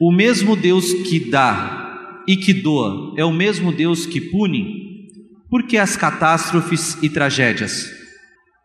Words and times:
O 0.00 0.12
mesmo 0.12 0.54
Deus 0.54 0.92
que 0.92 1.28
dá 1.28 2.22
e 2.26 2.36
que 2.36 2.54
doa 2.54 3.14
é 3.16 3.24
o 3.24 3.32
mesmo 3.32 3.72
Deus 3.72 4.06
que 4.06 4.20
pune? 4.20 4.86
Por 5.50 5.66
que 5.66 5.76
as 5.76 5.96
catástrofes 5.96 6.96
e 7.02 7.08
tragédias? 7.08 7.90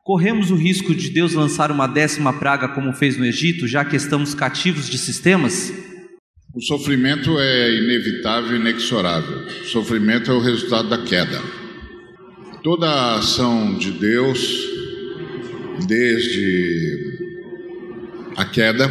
Corremos 0.04 0.52
o 0.52 0.56
risco 0.56 0.94
de 0.94 1.10
Deus 1.10 1.34
lançar 1.34 1.72
uma 1.72 1.88
décima 1.88 2.34
praga 2.34 2.68
como 2.68 2.94
fez 2.94 3.18
no 3.18 3.26
Egito, 3.26 3.68
já 3.68 3.84
que 3.84 3.96
estamos 3.96 4.36
cativos 4.36 4.90
de 4.90 4.98
sistemas? 4.98 5.74
O 6.54 6.62
sofrimento 6.62 7.40
é 7.40 7.76
inevitável 7.78 8.56
e 8.56 8.60
inexorável. 8.60 9.40
O 9.40 9.66
sofrimento 9.66 10.30
é 10.30 10.34
o 10.34 10.40
resultado 10.40 10.88
da 10.90 11.04
queda. 11.04 11.63
Toda 12.64 12.88
a 12.88 13.18
ação 13.18 13.78
de 13.78 13.92
Deus, 13.92 14.40
desde 15.86 17.20
a 18.38 18.46
queda, 18.46 18.90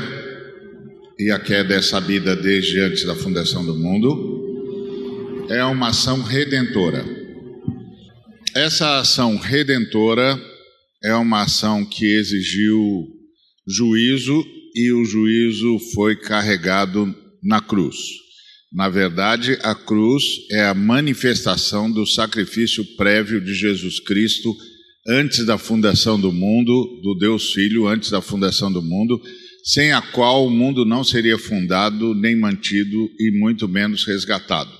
e 1.18 1.30
a 1.30 1.38
queda 1.38 1.76
é 1.76 1.80
sabida 1.80 2.36
desde 2.36 2.78
antes 2.80 3.02
da 3.06 3.14
fundação 3.14 3.64
do 3.64 3.74
mundo, 3.74 5.46
é 5.48 5.64
uma 5.64 5.88
ação 5.88 6.20
redentora. 6.20 7.02
Essa 8.54 8.98
ação 8.98 9.38
redentora 9.38 10.38
é 11.02 11.14
uma 11.14 11.44
ação 11.44 11.82
que 11.82 12.04
exigiu 12.04 13.08
juízo 13.66 14.44
e 14.74 14.92
o 14.92 15.02
juízo 15.02 15.78
foi 15.94 16.14
carregado 16.14 17.14
na 17.42 17.58
cruz. 17.62 18.21
Na 18.72 18.88
verdade, 18.88 19.58
a 19.62 19.74
cruz 19.74 20.22
é 20.50 20.64
a 20.64 20.72
manifestação 20.72 21.92
do 21.92 22.06
sacrifício 22.06 22.82
prévio 22.96 23.38
de 23.38 23.52
Jesus 23.52 24.00
Cristo 24.00 24.56
antes 25.06 25.44
da 25.44 25.58
fundação 25.58 26.18
do 26.18 26.32
mundo, 26.32 27.00
do 27.02 27.14
Deus 27.14 27.52
Filho, 27.52 27.86
antes 27.86 28.10
da 28.10 28.22
fundação 28.22 28.72
do 28.72 28.82
mundo, 28.82 29.20
sem 29.62 29.92
a 29.92 30.00
qual 30.00 30.46
o 30.46 30.50
mundo 30.50 30.86
não 30.86 31.04
seria 31.04 31.38
fundado, 31.38 32.14
nem 32.14 32.34
mantido 32.34 33.10
e 33.18 33.38
muito 33.38 33.68
menos 33.68 34.04
resgatado. 34.06 34.72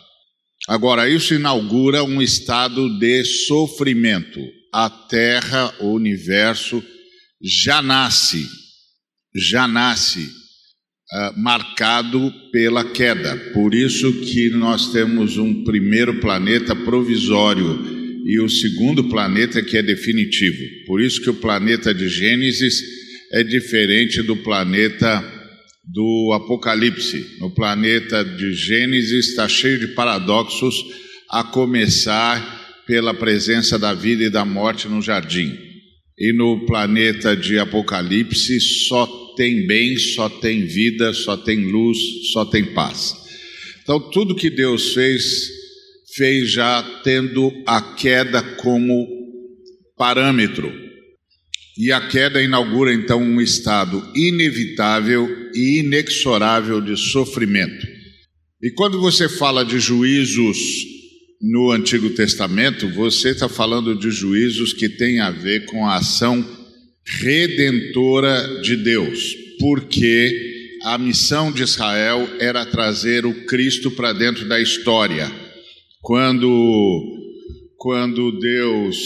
Agora, 0.66 1.08
isso 1.08 1.34
inaugura 1.34 2.02
um 2.02 2.22
estado 2.22 2.98
de 2.98 3.24
sofrimento. 3.24 4.40
A 4.72 4.88
Terra, 4.88 5.74
o 5.80 5.92
universo, 5.92 6.82
já 7.42 7.82
nasce, 7.82 8.48
já 9.34 9.68
nasce 9.68 10.41
uh, 11.12 11.40
marcado 11.40 12.32
pela 12.50 12.84
queda. 12.84 13.36
Por 13.52 13.74
isso 13.74 14.12
que 14.20 14.50
nós 14.50 14.92
temos 14.92 15.36
um 15.36 15.62
primeiro 15.64 16.20
planeta 16.20 16.74
provisório 16.74 18.02
e 18.24 18.40
o 18.40 18.48
segundo 18.48 19.04
planeta 19.04 19.62
que 19.62 19.76
é 19.76 19.82
definitivo. 19.82 20.86
Por 20.86 21.00
isso 21.00 21.20
que 21.20 21.30
o 21.30 21.34
planeta 21.34 21.92
de 21.92 22.08
Gênesis 22.08 22.82
é 23.32 23.42
diferente 23.42 24.22
do 24.22 24.36
planeta 24.36 25.22
do 25.84 26.32
Apocalipse. 26.32 27.38
No 27.40 27.50
planeta 27.50 28.24
de 28.24 28.52
Gênesis 28.54 29.28
está 29.28 29.48
cheio 29.48 29.78
de 29.78 29.88
paradoxos, 29.88 30.76
a 31.30 31.42
começar 31.42 32.60
pela 32.86 33.14
presença 33.14 33.78
da 33.78 33.94
vida 33.94 34.24
e 34.24 34.30
da 34.30 34.44
morte 34.44 34.86
no 34.86 35.00
jardim. 35.02 35.58
E 36.18 36.32
no 36.36 36.66
planeta 36.66 37.34
de 37.36 37.58
Apocalipse 37.58 38.60
só 38.60 39.21
tem 39.34 39.66
bem, 39.66 39.96
só 39.96 40.28
tem 40.28 40.66
vida, 40.66 41.12
só 41.12 41.36
tem 41.36 41.58
luz, 41.58 41.98
só 42.32 42.44
tem 42.44 42.72
paz. 42.74 43.14
Então, 43.82 43.98
tudo 44.10 44.34
que 44.34 44.50
Deus 44.50 44.92
fez, 44.92 45.48
fez 46.14 46.50
já 46.50 46.82
tendo 47.02 47.52
a 47.66 47.80
queda 47.80 48.42
como 48.56 49.06
parâmetro. 49.96 50.72
E 51.76 51.90
a 51.90 52.06
queda 52.08 52.42
inaugura 52.42 52.92
então 52.92 53.22
um 53.22 53.40
estado 53.40 54.06
inevitável 54.14 55.28
e 55.54 55.80
inexorável 55.80 56.80
de 56.80 56.96
sofrimento. 56.96 57.86
E 58.62 58.70
quando 58.70 59.00
você 59.00 59.28
fala 59.28 59.64
de 59.64 59.80
juízos 59.80 60.58
no 61.40 61.72
Antigo 61.72 62.10
Testamento, 62.10 62.88
você 62.90 63.30
está 63.30 63.48
falando 63.48 63.98
de 63.98 64.10
juízos 64.10 64.72
que 64.72 64.88
têm 64.88 65.18
a 65.18 65.30
ver 65.30 65.64
com 65.64 65.84
a 65.86 65.96
ação 65.96 66.61
redentora 67.04 68.60
de 68.62 68.76
Deus, 68.76 69.34
porque 69.58 70.52
a 70.84 70.98
missão 70.98 71.52
de 71.52 71.62
Israel 71.62 72.28
era 72.40 72.66
trazer 72.66 73.24
o 73.24 73.44
Cristo 73.46 73.90
para 73.90 74.12
dentro 74.12 74.46
da 74.48 74.60
história. 74.60 75.30
Quando, 76.00 76.48
quando 77.76 78.38
Deus 78.38 78.98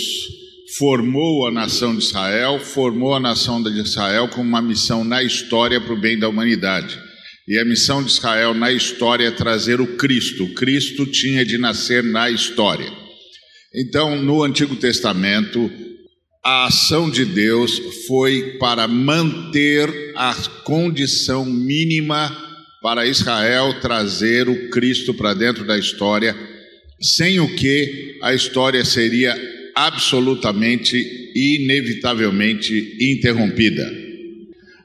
formou 0.78 1.46
a 1.46 1.50
nação 1.50 1.96
de 1.96 2.02
Israel, 2.02 2.58
formou 2.58 3.14
a 3.14 3.20
nação 3.20 3.62
de 3.62 3.70
Israel 3.78 4.28
com 4.28 4.40
uma 4.40 4.62
missão 4.62 5.04
na 5.04 5.22
história 5.22 5.80
para 5.80 5.92
o 5.92 6.00
bem 6.00 6.18
da 6.18 6.28
humanidade. 6.28 6.98
E 7.48 7.58
a 7.58 7.64
missão 7.64 8.02
de 8.02 8.10
Israel 8.10 8.54
na 8.54 8.72
história 8.72 9.28
é 9.28 9.30
trazer 9.30 9.80
o 9.80 9.96
Cristo. 9.96 10.44
O 10.44 10.54
Cristo 10.54 11.06
tinha 11.06 11.44
de 11.44 11.58
nascer 11.58 12.02
na 12.02 12.28
história. 12.28 12.90
Então, 13.72 14.20
no 14.20 14.42
Antigo 14.42 14.74
Testamento, 14.74 15.70
a 16.48 16.66
ação 16.66 17.10
de 17.10 17.24
Deus 17.24 17.76
foi 18.06 18.56
para 18.60 18.86
manter 18.86 20.12
a 20.14 20.32
condição 20.62 21.44
mínima 21.44 22.30
para 22.80 23.04
Israel 23.04 23.80
trazer 23.80 24.48
o 24.48 24.70
Cristo 24.70 25.12
para 25.12 25.34
dentro 25.34 25.66
da 25.66 25.76
história, 25.76 26.36
sem 27.00 27.40
o 27.40 27.52
que 27.56 28.16
a 28.22 28.32
história 28.32 28.84
seria 28.84 29.36
absolutamente 29.74 30.96
e 30.96 31.64
inevitavelmente 31.64 32.96
interrompida. 33.00 33.84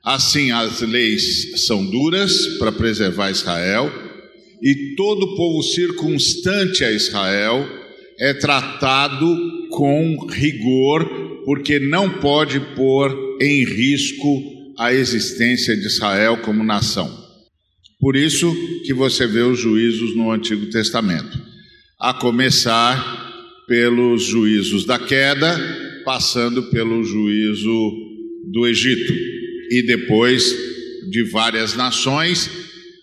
Assim, 0.04 0.50
as 0.50 0.82
leis 0.82 1.68
são 1.68 1.86
duras 1.86 2.58
para 2.58 2.72
preservar 2.72 3.30
Israel, 3.30 3.94
e 4.64 4.96
todo 4.96 5.36
povo 5.36 5.62
circunstante 5.62 6.84
a 6.84 6.92
Israel 6.92 7.70
é 8.20 8.34
tratado 8.34 9.68
com 9.70 10.28
rigor, 10.28 11.21
porque 11.46 11.80
não 11.80 12.10
pode 12.20 12.60
pôr 12.76 13.38
em 13.42 13.64
risco 13.64 14.74
a 14.78 14.94
existência 14.94 15.76
de 15.76 15.86
Israel 15.86 16.38
como 16.38 16.64
nação. 16.64 17.10
Por 18.00 18.16
isso 18.16 18.52
que 18.84 18.94
você 18.94 19.28
vê 19.28 19.42
os 19.42 19.60
juízos 19.60 20.16
no 20.16 20.32
Antigo 20.32 20.68
Testamento, 20.68 21.40
a 22.00 22.14
começar 22.14 23.30
pelos 23.68 24.24
juízos 24.24 24.86
da 24.86 24.98
queda, 24.98 25.56
passando 26.04 26.64
pelo 26.72 27.04
juízo 27.04 27.92
do 28.52 28.68
Egito 28.68 29.14
e 29.70 29.84
depois 29.84 30.44
de 31.12 31.24
várias 31.24 31.76
nações 31.76 32.50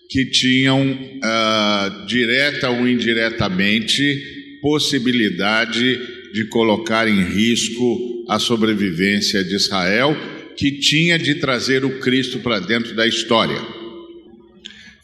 que 0.09 0.25
tinham, 0.25 0.91
uh, 0.91 2.05
direta 2.05 2.69
ou 2.69 2.87
indiretamente, 2.87 4.59
possibilidade 4.61 5.97
de 6.33 6.45
colocar 6.45 7.07
em 7.07 7.23
risco 7.23 8.18
a 8.29 8.37
sobrevivência 8.37 9.43
de 9.43 9.55
Israel, 9.55 10.15
que 10.55 10.79
tinha 10.79 11.17
de 11.17 11.35
trazer 11.35 11.83
o 11.83 11.99
Cristo 11.99 12.39
para 12.39 12.59
dentro 12.59 12.95
da 12.95 13.07
história. 13.07 13.59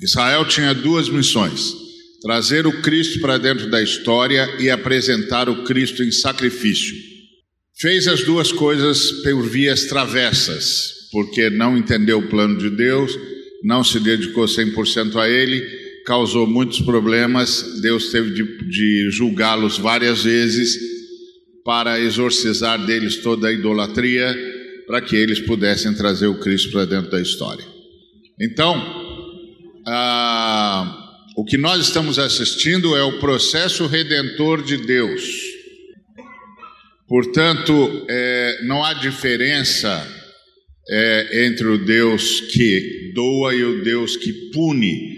Israel 0.02 0.46
tinha 0.46 0.74
duas 0.74 1.10
missões 1.10 1.84
trazer 2.26 2.66
o 2.66 2.82
Cristo 2.82 3.20
para 3.20 3.38
dentro 3.38 3.70
da 3.70 3.84
história 3.84 4.50
e 4.60 4.68
apresentar 4.68 5.48
o 5.48 5.64
Cristo 5.64 6.04
em 6.04 6.12
sacrifício. 6.12 6.96
Fez 7.80 8.08
as 8.08 8.24
duas 8.24 8.52
coisas 8.52 9.12
por 9.22 9.48
vias 9.48 9.86
travessas, 9.86 10.92
porque 11.12 11.52
não 11.52 11.78
entendeu 11.78 12.18
o 12.18 12.28
plano 12.28 12.58
de 12.58 12.72
Deus, 12.72 13.16
não 13.64 13.84
se 13.84 14.00
dedicou 14.00 14.46
100% 14.46 15.18
a 15.18 15.30
ele, 15.30 15.62
causou 16.04 16.48
muitos 16.48 16.82
problemas, 16.82 17.80
Deus 17.84 18.10
teve 18.10 18.32
de, 18.32 18.70
de 18.70 19.12
julgá-los 19.12 19.78
várias 19.78 20.24
vezes 20.24 20.95
para 21.66 22.00
exorcizar 22.00 22.86
deles 22.86 23.18
toda 23.18 23.48
a 23.48 23.52
idolatria, 23.52 24.38
para 24.86 25.02
que 25.02 25.16
eles 25.16 25.40
pudessem 25.40 25.96
trazer 25.96 26.28
o 26.28 26.40
Cristo 26.40 26.72
para 26.72 26.86
dentro 26.86 27.10
da 27.10 27.20
história. 27.20 27.66
Então, 28.40 28.80
ah, 29.88 31.24
o 31.36 31.44
que 31.44 31.58
nós 31.58 31.82
estamos 31.82 32.20
assistindo 32.20 32.96
é 32.96 33.02
o 33.02 33.20
processo 33.20 33.88
redentor 33.88 34.64
de 34.64 34.78
Deus. 34.78 35.24
Portanto, 37.08 38.06
é, 38.08 38.60
não 38.66 38.84
há 38.84 38.94
diferença 38.94 40.08
é, 40.88 41.46
entre 41.48 41.68
o 41.68 41.84
Deus 41.84 42.42
que 42.42 43.12
doa 43.16 43.56
e 43.56 43.64
o 43.64 43.84
Deus 43.84 44.16
que 44.16 44.52
pune, 44.52 45.16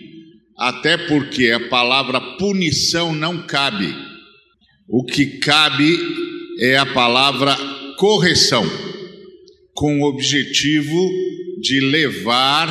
até 0.57 0.98
porque 0.98 1.51
a 1.51 1.60
palavra 1.68 2.22
punição 2.38 3.13
não 3.13 3.45
cabe. 3.45 3.94
O 4.88 5.04
que 5.04 5.39
cabe 5.39 5.98
é 6.59 6.77
a 6.77 6.86
palavra 6.86 7.56
correção, 7.98 8.65
com 9.74 10.01
o 10.01 10.07
objetivo 10.07 11.09
de 11.62 11.80
levar 11.80 12.68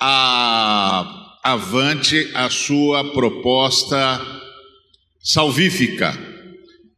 a 0.00 1.38
avante 1.42 2.28
a 2.34 2.48
sua 2.50 3.12
proposta 3.12 4.20
salvífica. 5.20 6.16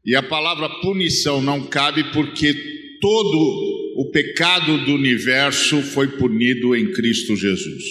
E 0.04 0.14
a 0.14 0.22
palavra 0.22 0.68
punição 0.80 1.40
não 1.40 1.62
cabe 1.62 2.04
porque 2.12 2.54
todo 3.00 3.64
o 3.96 4.10
pecado 4.10 4.84
do 4.84 4.94
universo 4.94 5.82
foi 5.82 6.08
punido 6.08 6.74
em 6.74 6.92
Cristo 6.92 7.36
Jesus. 7.36 7.82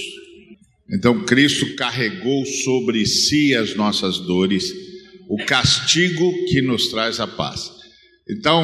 Então, 0.91 1.23
Cristo 1.23 1.75
carregou 1.75 2.45
sobre 2.45 3.05
si 3.05 3.55
as 3.55 3.75
nossas 3.75 4.19
dores, 4.19 4.71
o 5.27 5.37
castigo 5.45 6.45
que 6.45 6.61
nos 6.61 6.89
traz 6.89 7.19
a 7.19 7.25
paz. 7.25 7.72
Então, 8.29 8.63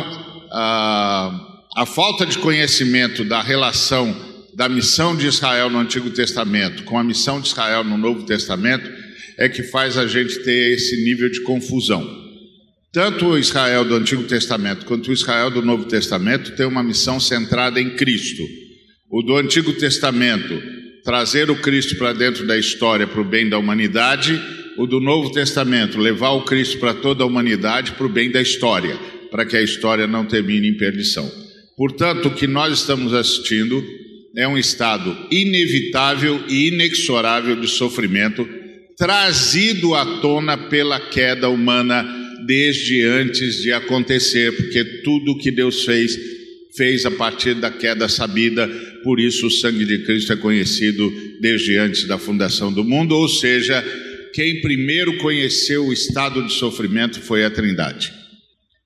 a, 0.51 1.61
a 1.77 1.85
falta 1.85 2.25
de 2.25 2.37
conhecimento 2.37 3.23
da 3.23 3.41
relação 3.41 4.15
da 4.55 4.67
missão 4.67 5.15
de 5.15 5.27
Israel 5.27 5.69
no 5.69 5.79
Antigo 5.79 6.09
Testamento 6.09 6.83
com 6.83 6.97
a 6.97 7.03
missão 7.03 7.39
de 7.39 7.47
Israel 7.47 7.83
no 7.83 7.97
Novo 7.97 8.23
Testamento 8.23 8.89
é 9.37 9.47
que 9.47 9.63
faz 9.63 9.97
a 9.97 10.05
gente 10.05 10.39
ter 10.39 10.73
esse 10.73 11.01
nível 11.03 11.29
de 11.29 11.41
confusão. 11.43 12.05
Tanto 12.91 13.27
o 13.27 13.37
Israel 13.37 13.85
do 13.85 13.95
Antigo 13.95 14.23
Testamento 14.23 14.85
quanto 14.85 15.09
o 15.09 15.13
Israel 15.13 15.51
do 15.51 15.61
Novo 15.61 15.85
Testamento 15.85 16.55
tem 16.55 16.65
uma 16.65 16.83
missão 16.83 17.19
centrada 17.19 17.79
em 17.79 17.95
Cristo. 17.95 18.43
O 19.09 19.21
do 19.21 19.37
Antigo 19.37 19.71
Testamento, 19.73 20.61
trazer 21.03 21.49
o 21.49 21.61
Cristo 21.61 21.95
para 21.95 22.13
dentro 22.13 22.45
da 22.45 22.57
história 22.57 23.07
para 23.07 23.21
o 23.21 23.25
bem 23.25 23.47
da 23.47 23.57
humanidade. 23.57 24.41
O 24.77 24.87
do 24.87 24.99
Novo 24.99 25.31
Testamento, 25.31 25.97
levar 25.97 26.31
o 26.31 26.43
Cristo 26.43 26.79
para 26.79 26.93
toda 26.93 27.23
a 27.23 27.27
humanidade 27.27 27.91
para 27.93 28.05
o 28.05 28.09
bem 28.09 28.31
da 28.31 28.41
história, 28.41 28.97
para 29.31 29.45
que 29.45 29.55
a 29.55 29.61
história 29.61 30.07
não 30.07 30.25
termine 30.25 30.67
em 30.67 30.77
perdição. 30.77 31.29
Portanto, 31.77 32.27
o 32.27 32.33
que 32.33 32.47
nós 32.47 32.79
estamos 32.79 33.13
assistindo 33.13 33.83
é 34.35 34.47
um 34.47 34.57
estado 34.57 35.15
inevitável 35.31 36.43
e 36.47 36.67
inexorável 36.67 37.55
de 37.55 37.67
sofrimento 37.67 38.47
trazido 38.97 39.95
à 39.95 40.19
tona 40.19 40.57
pela 40.57 40.99
queda 40.99 41.47
humana 41.47 42.05
desde 42.45 43.03
antes 43.05 43.61
de 43.61 43.71
acontecer, 43.71 44.51
porque 44.55 44.83
tudo 45.03 45.37
que 45.37 45.49
Deus 45.49 45.85
fez, 45.85 46.19
fez 46.75 47.05
a 47.05 47.11
partir 47.11 47.53
da 47.53 47.71
queda 47.71 48.09
sabida, 48.09 48.67
por 49.03 49.19
isso 49.19 49.47
o 49.47 49.51
sangue 49.51 49.85
de 49.85 49.99
Cristo 49.99 50.33
é 50.33 50.35
conhecido 50.35 51.11
desde 51.39 51.77
antes 51.77 52.05
da 52.05 52.17
fundação 52.17 52.73
do 52.73 52.83
mundo, 52.83 53.15
ou 53.15 53.29
seja, 53.29 53.81
quem 54.33 54.61
primeiro 54.61 55.17
conheceu 55.17 55.87
o 55.87 55.93
estado 55.93 56.45
de 56.45 56.53
sofrimento 56.53 57.21
foi 57.21 57.45
a 57.45 57.49
Trindade, 57.49 58.11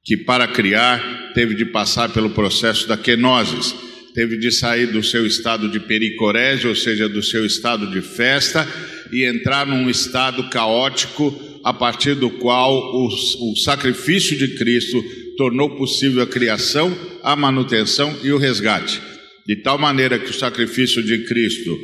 que 0.03 0.17
para 0.17 0.47
criar 0.47 1.31
teve 1.33 1.55
de 1.55 1.65
passar 1.65 2.09
pelo 2.09 2.29
processo 2.31 2.87
da 2.87 2.97
kenosis, 2.97 3.73
teve 4.13 4.37
de 4.37 4.51
sair 4.51 4.87
do 4.87 5.01
seu 5.01 5.25
estado 5.25 5.69
de 5.69 5.79
pericorese, 5.79 6.67
ou 6.67 6.75
seja, 6.75 7.07
do 7.07 7.23
seu 7.23 7.45
estado 7.45 7.89
de 7.89 8.01
festa, 8.01 8.67
e 9.11 9.23
entrar 9.25 9.65
num 9.65 9.89
estado 9.89 10.49
caótico 10.49 11.33
a 11.63 11.73
partir 11.73 12.15
do 12.15 12.29
qual 12.29 12.73
o, 12.73 13.07
o 13.07 13.55
sacrifício 13.55 14.37
de 14.37 14.55
Cristo 14.55 15.03
tornou 15.37 15.77
possível 15.77 16.21
a 16.21 16.27
criação, 16.27 16.95
a 17.23 17.35
manutenção 17.35 18.15
e 18.23 18.31
o 18.31 18.37
resgate. 18.37 19.01
De 19.47 19.55
tal 19.55 19.77
maneira 19.77 20.19
que 20.19 20.29
o 20.29 20.33
sacrifício 20.33 21.01
de 21.01 21.25
Cristo 21.25 21.77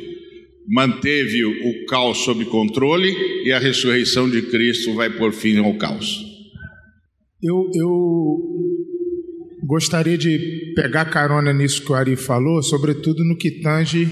manteve 0.68 1.44
o 1.44 1.86
caos 1.86 2.18
sob 2.18 2.44
controle 2.44 3.14
e 3.44 3.52
a 3.52 3.58
ressurreição 3.58 4.30
de 4.30 4.42
Cristo 4.42 4.94
vai 4.94 5.10
por 5.10 5.32
fim 5.32 5.58
ao 5.58 5.74
caos. 5.74 6.29
Eu, 7.42 7.70
eu 7.74 8.38
gostaria 9.64 10.18
de 10.18 10.72
pegar 10.74 11.06
carona 11.06 11.52
nisso 11.52 11.84
que 11.84 11.92
o 11.92 11.94
Ari 11.94 12.16
falou, 12.16 12.62
sobretudo 12.62 13.24
no 13.24 13.36
que 13.36 13.60
tange 13.62 14.06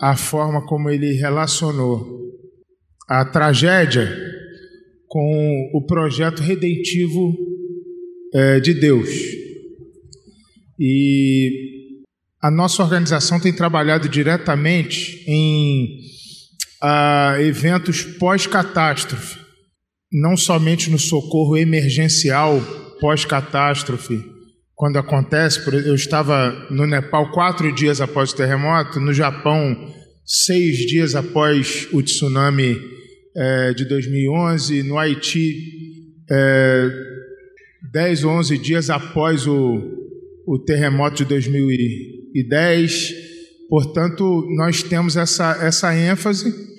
a 0.00 0.16
forma 0.16 0.66
como 0.66 0.90
ele 0.90 1.12
relacionou 1.12 2.14
a 3.08 3.24
tragédia 3.24 4.10
com 5.06 5.70
o 5.72 5.86
projeto 5.86 6.42
redentivo 6.42 7.34
é, 8.34 8.60
de 8.60 8.74
Deus. 8.74 9.08
E 10.78 11.94
a 12.42 12.50
nossa 12.50 12.82
organização 12.82 13.38
tem 13.38 13.52
trabalhado 13.52 14.08
diretamente 14.08 15.24
em 15.26 16.00
a, 16.82 17.36
eventos 17.40 18.02
pós-catástrofe, 18.02 19.38
não 20.14 20.36
somente 20.36 20.88
no 20.90 20.98
socorro 20.98 21.56
emergencial 21.56 22.60
pós-catástrofe, 23.00 24.22
quando 24.76 24.96
acontece. 24.96 25.60
Eu 25.66 25.96
estava 25.96 26.68
no 26.70 26.86
Nepal 26.86 27.32
quatro 27.32 27.72
dias 27.74 28.00
após 28.00 28.30
o 28.30 28.36
terremoto, 28.36 29.00
no 29.00 29.12
Japão 29.12 29.92
seis 30.24 30.78
dias 30.86 31.16
após 31.16 31.88
o 31.92 32.00
tsunami 32.00 32.80
é, 33.36 33.74
de 33.74 33.84
2011, 33.84 34.84
no 34.84 34.98
Haiti, 34.98 35.56
é, 36.30 36.88
10 37.92 38.24
ou 38.24 38.30
11 38.32 38.58
dias 38.58 38.90
após 38.90 39.46
o, 39.46 39.82
o 40.46 40.58
terremoto 40.60 41.16
de 41.16 41.24
2010. 41.24 43.12
Portanto, 43.68 44.46
nós 44.56 44.82
temos 44.82 45.16
essa, 45.16 45.58
essa 45.60 45.94
ênfase. 45.94 46.73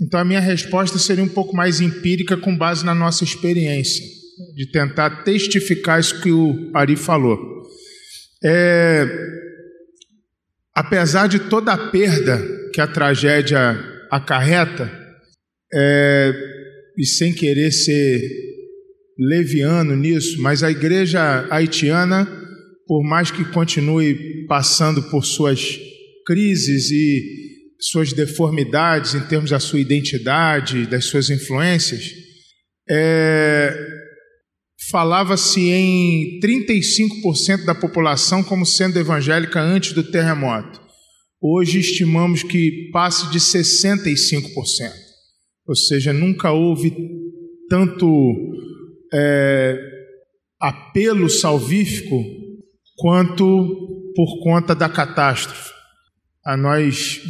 Então, 0.00 0.18
a 0.18 0.24
minha 0.24 0.40
resposta 0.40 0.98
seria 0.98 1.22
um 1.22 1.28
pouco 1.28 1.54
mais 1.54 1.80
empírica, 1.80 2.36
com 2.36 2.56
base 2.56 2.84
na 2.84 2.94
nossa 2.94 3.22
experiência, 3.22 4.04
de 4.54 4.70
tentar 4.70 5.24
testificar 5.24 6.00
isso 6.00 6.20
que 6.22 6.32
o 6.32 6.70
Ari 6.74 6.96
falou. 6.96 7.38
É, 8.42 9.06
apesar 10.74 11.26
de 11.26 11.38
toda 11.38 11.72
a 11.72 11.90
perda 11.90 12.42
que 12.72 12.80
a 12.80 12.86
tragédia 12.86 13.78
acarreta, 14.10 14.90
é, 15.72 16.32
e 16.96 17.04
sem 17.04 17.32
querer 17.32 17.70
ser 17.70 18.20
leviano 19.18 19.94
nisso, 19.94 20.40
mas 20.40 20.62
a 20.62 20.70
igreja 20.70 21.46
haitiana, 21.50 22.26
por 22.86 23.02
mais 23.04 23.30
que 23.30 23.44
continue 23.44 24.46
passando 24.46 25.02
por 25.10 25.24
suas 25.24 25.78
crises 26.26 26.90
e 26.90 27.49
suas 27.80 28.12
deformidades 28.12 29.14
em 29.14 29.20
termos 29.26 29.50
da 29.50 29.60
sua 29.60 29.80
identidade, 29.80 30.86
das 30.86 31.06
suas 31.06 31.30
influências, 31.30 32.04
é, 32.88 33.74
falava-se 34.90 35.60
em 35.70 36.40
35% 36.40 37.64
da 37.64 37.74
população 37.74 38.42
como 38.42 38.66
sendo 38.66 38.98
evangélica 38.98 39.60
antes 39.60 39.92
do 39.92 40.02
terremoto. 40.02 40.80
Hoje 41.40 41.80
estimamos 41.80 42.42
que 42.42 42.90
passe 42.92 43.30
de 43.30 43.38
65% 43.38 45.10
ou 45.70 45.76
seja, 45.76 46.12
nunca 46.12 46.50
houve 46.50 46.92
tanto 47.68 48.34
é, 49.14 49.78
apelo 50.60 51.30
salvífico 51.30 52.24
quanto 52.96 54.12
por 54.16 54.42
conta 54.42 54.74
da 54.74 54.88
catástrofe. 54.88 55.70
A 56.44 56.56
nós 56.56 57.20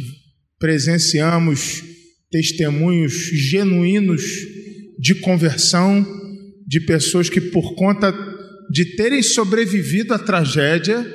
presenciamos 0.61 1.83
testemunhos 2.29 3.13
genuínos 3.33 4.21
de 4.97 5.15
conversão 5.15 6.05
de 6.65 6.79
pessoas 6.79 7.27
que, 7.27 7.41
por 7.41 7.73
conta 7.73 8.13
de 8.69 8.95
terem 8.95 9.23
sobrevivido 9.23 10.13
à 10.13 10.19
tragédia, 10.19 11.05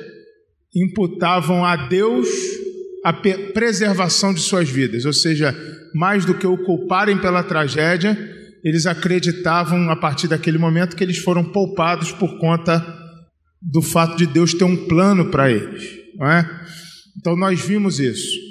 imputavam 0.75 1.65
a 1.65 1.87
Deus 1.87 2.27
a 3.03 3.13
preservação 3.13 4.33
de 4.33 4.41
suas 4.41 4.69
vidas, 4.69 5.05
ou 5.05 5.13
seja, 5.13 5.55
mais 5.95 6.25
do 6.25 6.37
que 6.37 6.45
o 6.45 6.57
culparem 6.65 7.17
pela 7.17 7.41
tragédia, 7.41 8.17
eles 8.63 8.85
acreditavam 8.85 9.89
a 9.89 9.95
partir 9.95 10.27
daquele 10.27 10.57
momento 10.57 10.95
que 10.95 11.03
eles 11.03 11.17
foram 11.19 11.43
poupados 11.43 12.11
por 12.11 12.37
conta 12.37 12.85
do 13.61 13.81
fato 13.81 14.17
de 14.17 14.27
Deus 14.27 14.53
ter 14.53 14.65
um 14.65 14.87
plano 14.87 15.31
para 15.31 15.49
eles. 15.49 15.83
É? 16.21 16.45
Então 17.17 17.35
nós 17.37 17.61
vimos 17.61 17.99
isso. 17.99 18.46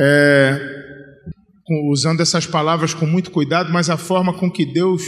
É, 0.00 0.58
usando 1.92 2.20
essas 2.20 2.46
palavras 2.46 2.94
com 2.94 3.06
muito 3.06 3.30
cuidado, 3.30 3.72
mas 3.72 3.90
a 3.90 3.96
forma 3.96 4.32
com 4.32 4.50
que 4.50 4.64
Deus 4.64 5.02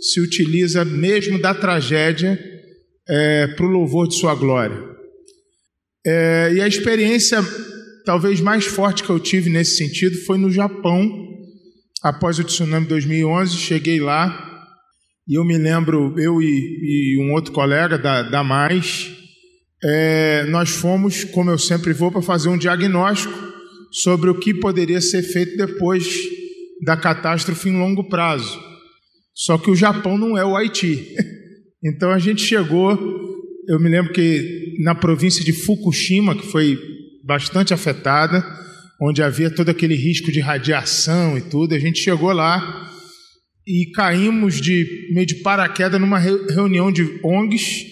se 0.00 0.20
utiliza 0.20 0.84
mesmo 0.84 1.38
da 1.40 1.52
tragédia 1.54 2.38
é, 3.08 3.48
para 3.48 3.66
o 3.66 3.70
louvor 3.70 4.08
de 4.08 4.14
sua 4.14 4.34
glória. 4.34 4.82
É, 6.06 6.52
e 6.54 6.60
a 6.60 6.68
experiência 6.68 7.42
talvez 8.04 8.40
mais 8.40 8.64
forte 8.64 9.02
que 9.02 9.10
eu 9.10 9.18
tive 9.18 9.50
nesse 9.50 9.76
sentido 9.76 10.16
foi 10.24 10.38
no 10.38 10.50
Japão, 10.50 11.10
após 12.02 12.38
o 12.38 12.44
tsunami 12.44 12.84
de 12.84 12.90
2011. 12.90 13.56
Cheguei 13.56 13.98
lá 14.00 14.44
e 15.26 15.34
eu 15.36 15.44
me 15.44 15.58
lembro, 15.58 16.14
eu 16.18 16.40
e, 16.40 17.16
e 17.16 17.20
um 17.20 17.32
outro 17.32 17.52
colega 17.52 17.98
da, 17.98 18.22
da 18.22 18.44
Mais, 18.44 19.10
é, 19.82 20.44
nós 20.44 20.70
fomos, 20.70 21.24
como 21.24 21.50
eu 21.50 21.58
sempre 21.58 21.92
vou, 21.92 22.12
para 22.12 22.22
fazer 22.22 22.48
um 22.48 22.56
diagnóstico 22.56 23.55
sobre 24.02 24.28
o 24.28 24.38
que 24.38 24.52
poderia 24.52 25.00
ser 25.00 25.22
feito 25.22 25.56
depois 25.56 26.06
da 26.84 26.96
catástrofe 26.96 27.68
em 27.68 27.78
longo 27.78 28.08
prazo. 28.08 28.60
Só 29.34 29.56
que 29.56 29.70
o 29.70 29.76
Japão 29.76 30.18
não 30.18 30.36
é 30.36 30.44
o 30.44 30.56
Haiti. 30.56 31.14
Então 31.84 32.10
a 32.10 32.18
gente 32.18 32.42
chegou, 32.42 32.98
eu 33.68 33.78
me 33.78 33.88
lembro 33.88 34.12
que 34.12 34.74
na 34.82 34.92
província 34.92 35.44
de 35.44 35.52
Fukushima, 35.52 36.34
que 36.34 36.44
foi 36.46 36.76
bastante 37.22 37.72
afetada, 37.72 38.44
onde 39.00 39.22
havia 39.22 39.50
todo 39.50 39.68
aquele 39.68 39.94
risco 39.94 40.32
de 40.32 40.40
radiação 40.40 41.38
e 41.38 41.42
tudo. 41.42 41.74
A 41.74 41.78
gente 41.78 42.00
chegou 42.00 42.32
lá 42.32 42.90
e 43.64 43.90
caímos 43.94 44.60
de 44.60 45.12
meio 45.12 45.26
de 45.26 45.36
paraquedas 45.36 46.00
numa 46.00 46.18
reunião 46.18 46.90
de 46.90 47.20
ONGs 47.22 47.84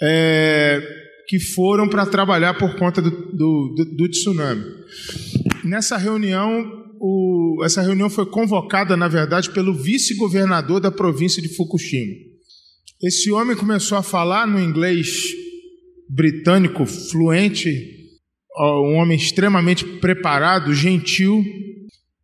é, 0.00 0.80
que 1.26 1.40
foram 1.40 1.88
para 1.88 2.06
trabalhar 2.06 2.54
por 2.54 2.76
conta 2.76 3.02
do, 3.02 3.10
do, 3.10 3.74
do 3.96 4.08
tsunami. 4.10 4.77
Nessa 5.64 5.96
reunião, 5.96 6.64
o, 7.00 7.62
essa 7.64 7.82
reunião 7.82 8.08
foi 8.08 8.26
convocada, 8.26 8.96
na 8.96 9.08
verdade, 9.08 9.50
pelo 9.50 9.74
vice-governador 9.74 10.80
da 10.80 10.90
província 10.90 11.42
de 11.42 11.54
Fukushima. 11.54 12.14
Esse 13.02 13.30
homem 13.30 13.56
começou 13.56 13.96
a 13.96 14.02
falar 14.02 14.46
no 14.46 14.60
inglês 14.60 15.08
britânico 16.08 16.86
fluente, 16.86 17.96
um 18.58 18.94
homem 18.94 19.16
extremamente 19.16 19.84
preparado, 19.84 20.74
gentil, 20.74 21.44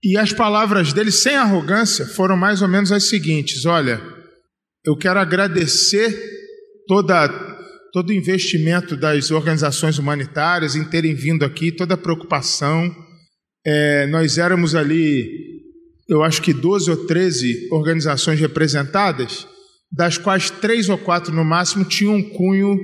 e 0.02 0.19
as 0.19 0.33
palavras 0.33 0.93
dele, 0.93 1.12
sem 1.12 1.37
arrogância, 1.37 2.07
foram 2.07 2.37
mais 2.37 2.61
ou 2.61 2.69
menos 2.69 2.90
as 2.90 3.09
seguintes: 3.09 3.64
Olha, 3.64 4.00
eu 4.85 4.97
quero 4.97 5.21
agradecer 5.21 6.14
toda, 6.87 7.28
todo 7.94 8.10
o 8.10 8.12
investimento 8.12 8.96
das 8.96 9.30
organizações 9.30 10.00
humanitárias 10.00 10.74
em 10.74 10.82
terem 10.82 11.14
vindo 11.14 11.44
aqui, 11.44 11.70
toda 11.70 11.94
a 11.94 11.96
preocupação. 11.96 12.92
É, 13.64 14.08
nós 14.08 14.36
éramos 14.36 14.74
ali, 14.74 15.30
eu 16.08 16.24
acho 16.24 16.42
que 16.42 16.52
12 16.52 16.90
ou 16.90 17.06
13 17.06 17.68
organizações 17.70 18.40
representadas, 18.40 19.46
das 19.92 20.18
quais 20.18 20.50
três 20.50 20.88
ou 20.88 20.98
quatro 20.98 21.32
no 21.32 21.44
máximo 21.44 21.84
tinham 21.84 22.16
um 22.16 22.30
cunho 22.30 22.76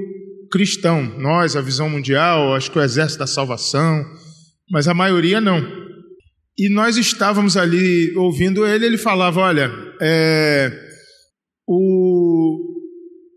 cristão. 0.48 1.02
Nós, 1.18 1.56
a 1.56 1.60
Visão 1.60 1.90
Mundial, 1.90 2.54
acho 2.54 2.70
que 2.70 2.78
o 2.78 2.82
Exército 2.82 3.18
da 3.18 3.26
Salvação, 3.26 4.04
mas 4.70 4.86
a 4.86 4.94
maioria 4.94 5.40
não. 5.40 5.60
E 6.56 6.72
nós 6.72 6.96
estávamos 6.96 7.56
ali 7.56 8.14
ouvindo 8.16 8.64
ele, 8.64 8.86
ele 8.86 8.98
falava: 8.98 9.40
Olha, 9.40 9.72
é, 10.00 10.70
o, 11.66 12.19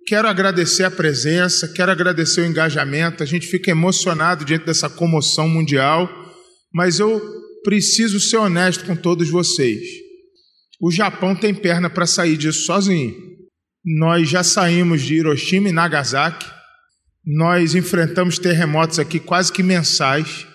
quero 0.08 0.28
agradecer 0.28 0.84
a 0.84 0.92
presença, 0.92 1.68
quero 1.68 1.92
agradecer 1.92 2.42
o 2.42 2.46
engajamento, 2.46 3.24
a 3.24 3.26
gente 3.26 3.48
fica 3.48 3.72
emocionado 3.72 4.46
diante 4.46 4.66
dessa 4.66 4.90
comoção 4.90 5.48
mundial, 5.48 6.10
mas 6.74 7.00
eu 7.00 7.22
preciso 7.64 8.20
ser 8.20 8.38
honesto 8.38 8.86
com 8.86 8.96
todos 8.96 9.30
vocês. 9.30 9.82
O 10.82 10.92
Japão 10.92 11.36
tem 11.36 11.54
perna 11.54 11.90
para 11.90 12.06
sair 12.06 12.36
disso 12.36 12.66
sozinho. 12.66 13.16
Nós 13.86 14.30
já 14.30 14.44
saímos 14.44 15.02
de 15.02 15.16
Hiroshima 15.16 15.70
e 15.70 15.72
Nagasaki, 15.72 16.46
nós 17.26 17.74
enfrentamos 17.74 18.38
terremotos 18.38 19.00
aqui 19.00 19.20
quase 19.20 19.52
que 19.52 19.64
mensais. 19.64 20.46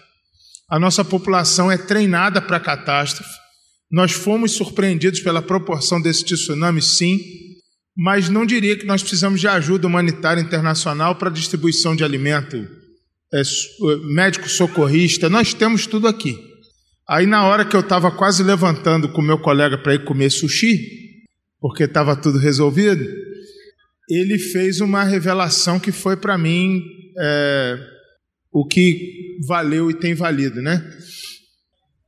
A 0.70 0.78
nossa 0.78 1.02
população 1.02 1.72
é 1.72 1.78
treinada 1.78 2.42
para 2.42 2.60
catástrofe. 2.60 3.32
Nós 3.90 4.12
fomos 4.12 4.52
surpreendidos 4.52 5.20
pela 5.20 5.40
proporção 5.40 6.00
desse 6.00 6.24
tsunami, 6.24 6.82
sim, 6.82 7.18
mas 8.00 8.28
não 8.28 8.46
diria 8.46 8.76
que 8.76 8.86
nós 8.86 9.02
precisamos 9.02 9.40
de 9.40 9.48
ajuda 9.48 9.88
humanitária 9.88 10.40
internacional 10.40 11.16
para 11.16 11.28
distribuição 11.28 11.96
de 11.96 12.04
alimento, 12.04 12.56
é, 13.34 13.42
médico 14.04 14.48
socorrista. 14.48 15.28
Nós 15.28 15.52
temos 15.52 15.84
tudo 15.84 16.06
aqui. 16.06 16.38
Aí, 17.08 17.26
na 17.26 17.44
hora 17.44 17.64
que 17.64 17.74
eu 17.74 17.80
estava 17.80 18.08
quase 18.12 18.44
levantando 18.44 19.08
com 19.08 19.20
meu 19.20 19.40
colega 19.40 19.76
para 19.76 19.96
ir 19.96 20.04
comer 20.04 20.30
sushi, 20.30 20.78
porque 21.58 21.82
estava 21.82 22.14
tudo 22.14 22.38
resolvido, 22.38 23.04
ele 24.08 24.38
fez 24.38 24.80
uma 24.80 25.02
revelação 25.02 25.80
que 25.80 25.90
foi 25.90 26.16
para 26.16 26.38
mim. 26.38 26.80
É, 27.18 27.78
o 28.52 28.64
que 28.64 29.38
valeu 29.48 29.90
e 29.90 29.94
tem 29.94 30.14
valido, 30.14 30.62
né? 30.62 30.88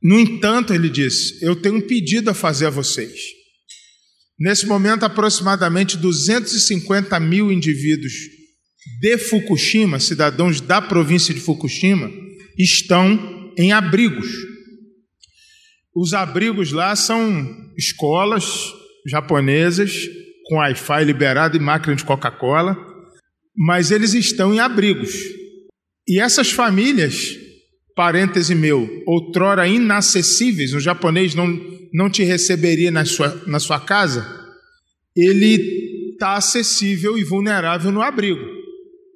No 0.01 0.17
entanto, 0.17 0.73
ele 0.73 0.87
disse: 0.87 1.43
Eu 1.45 1.53
tenho 1.53 1.75
um 1.75 1.81
pedido 1.81 2.29
a 2.29 2.33
fazer 2.33 2.67
a 2.67 2.69
vocês. 2.69 3.40
Nesse 4.41 4.65
momento, 4.65 5.03
aproximadamente 5.03 5.95
250 5.97 7.19
mil 7.19 7.51
indivíduos 7.51 8.11
de 8.99 9.15
Fukushima, 9.19 9.99
cidadãos 9.99 10.59
da 10.59 10.81
província 10.81 11.31
de 11.31 11.39
Fukushima, 11.39 12.11
estão 12.57 13.53
em 13.55 13.71
abrigos. 13.71 14.25
Os 15.95 16.15
abrigos 16.15 16.71
lá 16.71 16.95
são 16.95 17.55
escolas 17.77 18.43
japonesas 19.05 19.93
com 20.47 20.55
Wi-Fi 20.55 21.03
liberado 21.05 21.55
e 21.55 21.59
máquina 21.59 21.95
de 21.95 22.03
Coca-Cola, 22.03 22.75
mas 23.55 23.91
eles 23.91 24.15
estão 24.15 24.51
em 24.51 24.59
abrigos. 24.59 25.13
E 26.07 26.19
essas 26.19 26.49
famílias, 26.49 27.37
parêntese 27.95 28.55
meu, 28.55 28.87
outrora 29.05 29.67
inacessíveis, 29.67 30.73
o 30.73 30.79
japonês 30.79 31.35
não, 31.35 31.47
não 31.93 32.09
te 32.09 32.23
receberia 32.23 32.91
na 32.91 33.05
sua, 33.05 33.41
na 33.47 33.59
sua 33.59 33.79
casa, 33.79 34.25
ele 35.15 36.11
está 36.13 36.35
acessível 36.35 37.17
e 37.17 37.23
vulnerável 37.23 37.91
no 37.91 38.01
abrigo, 38.01 38.45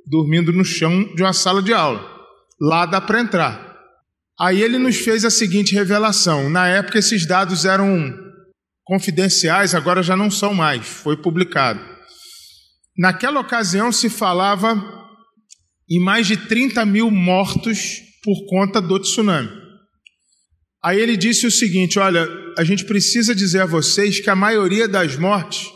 dormindo 0.06 0.52
no 0.52 0.66
chão 0.66 1.04
de 1.16 1.24
uma 1.24 1.34
sala 1.34 1.62
de 1.62 1.74
aula. 1.74 2.04
Lá 2.60 2.86
dá 2.86 3.00
para 3.00 3.22
entrar. 3.22 3.76
Aí 4.40 4.62
ele 4.62 4.78
nos 4.78 4.98
fez 4.98 5.24
a 5.24 5.30
seguinte 5.30 5.74
revelação: 5.74 6.50
na 6.50 6.68
época 6.68 7.00
esses 7.00 7.26
dados 7.26 7.64
eram 7.66 8.14
confidenciais, 8.84 9.74
agora 9.74 10.04
já 10.04 10.16
não 10.16 10.30
são 10.30 10.54
mais, 10.54 10.86
foi 10.86 11.18
publicado. 11.18 11.80
Naquela 12.98 13.40
ocasião 13.40 13.92
se 13.92 14.10
falava 14.10 14.76
e 15.90 16.00
mais 16.00 16.28
de 16.28 16.38
30 16.38 16.86
mil 16.86 17.12
mortos 17.12 18.05
por 18.26 18.48
conta 18.48 18.82
do 18.82 19.00
tsunami. 19.00 19.50
Aí 20.84 21.00
ele 21.00 21.16
disse 21.16 21.46
o 21.46 21.52
seguinte: 21.52 22.00
Olha, 22.00 22.28
a 22.58 22.64
gente 22.64 22.84
precisa 22.84 23.36
dizer 23.36 23.62
a 23.62 23.66
vocês 23.68 24.20
que 24.20 24.30
a 24.30 24.36
maioria 24.36 24.88
das 24.88 25.16
mortes 25.16 25.70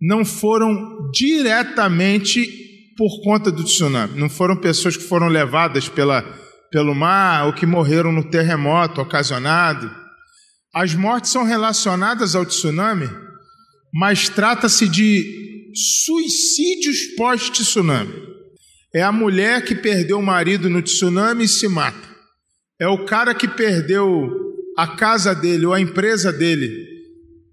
não 0.00 0.24
foram 0.24 1.10
diretamente 1.12 2.48
por 2.96 3.22
conta 3.22 3.50
do 3.50 3.64
tsunami, 3.64 4.18
não 4.18 4.28
foram 4.28 4.56
pessoas 4.56 4.96
que 4.96 5.02
foram 5.02 5.26
levadas 5.26 5.88
pela, 5.88 6.22
pelo 6.70 6.94
mar 6.94 7.46
ou 7.46 7.52
que 7.52 7.66
morreram 7.66 8.12
no 8.12 8.30
terremoto 8.30 9.00
ocasionado. 9.00 9.90
As 10.74 10.94
mortes 10.94 11.32
são 11.32 11.44
relacionadas 11.44 12.34
ao 12.34 12.46
tsunami, 12.46 13.10
mas 13.92 14.28
trata-se 14.28 14.88
de 14.88 15.70
suicídios 16.04 17.14
pós-tsunami. 17.16 18.31
É 18.94 19.02
a 19.02 19.10
mulher 19.10 19.64
que 19.64 19.74
perdeu 19.74 20.18
o 20.18 20.22
marido 20.22 20.68
no 20.68 20.82
tsunami 20.82 21.44
e 21.44 21.48
se 21.48 21.66
mata. 21.66 22.12
É 22.78 22.86
o 22.86 23.06
cara 23.06 23.34
que 23.34 23.48
perdeu 23.48 24.28
a 24.76 24.86
casa 24.86 25.34
dele 25.34 25.64
ou 25.64 25.72
a 25.72 25.80
empresa 25.80 26.30
dele 26.30 26.86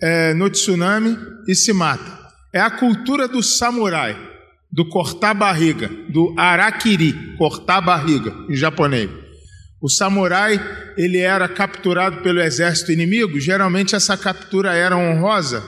é, 0.01 0.33
no 0.33 0.49
tsunami 0.49 1.17
e 1.47 1.55
se 1.55 1.71
mata. 1.71 2.19
É 2.53 2.59
a 2.59 2.69
cultura 2.69 3.25
do 3.25 3.41
samurai, 3.41 4.17
do 4.69 4.89
cortar 4.89 5.33
barriga, 5.33 5.89
do 6.09 6.33
arakiri, 6.37 7.37
cortar 7.37 7.79
barriga 7.79 8.33
em 8.49 8.55
japonês. 8.55 9.09
O 9.81 9.89
samurai 9.89 10.59
ele 10.97 11.19
era 11.19 11.47
capturado 11.47 12.21
pelo 12.21 12.41
exército 12.41 12.91
inimigo. 12.91 13.39
Geralmente 13.39 13.95
essa 13.95 14.17
captura 14.17 14.73
era 14.73 14.97
honrosa, 14.97 15.63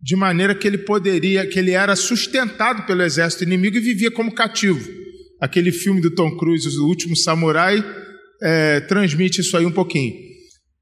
de 0.00 0.16
maneira 0.16 0.54
que 0.54 0.66
ele 0.66 0.78
poderia, 0.78 1.46
que 1.46 1.58
ele 1.58 1.72
era 1.72 1.94
sustentado 1.94 2.86
pelo 2.86 3.02
exército 3.02 3.44
inimigo 3.44 3.76
e 3.76 3.80
vivia 3.80 4.10
como 4.10 4.34
cativo. 4.34 5.01
Aquele 5.42 5.72
filme 5.72 6.00
do 6.00 6.14
Tom 6.14 6.36
Cruise, 6.36 6.68
O 6.78 6.86
Último 6.86 7.16
Samurai, 7.16 7.84
é, 8.40 8.78
transmite 8.78 9.40
isso 9.40 9.56
aí 9.56 9.66
um 9.66 9.72
pouquinho. 9.72 10.14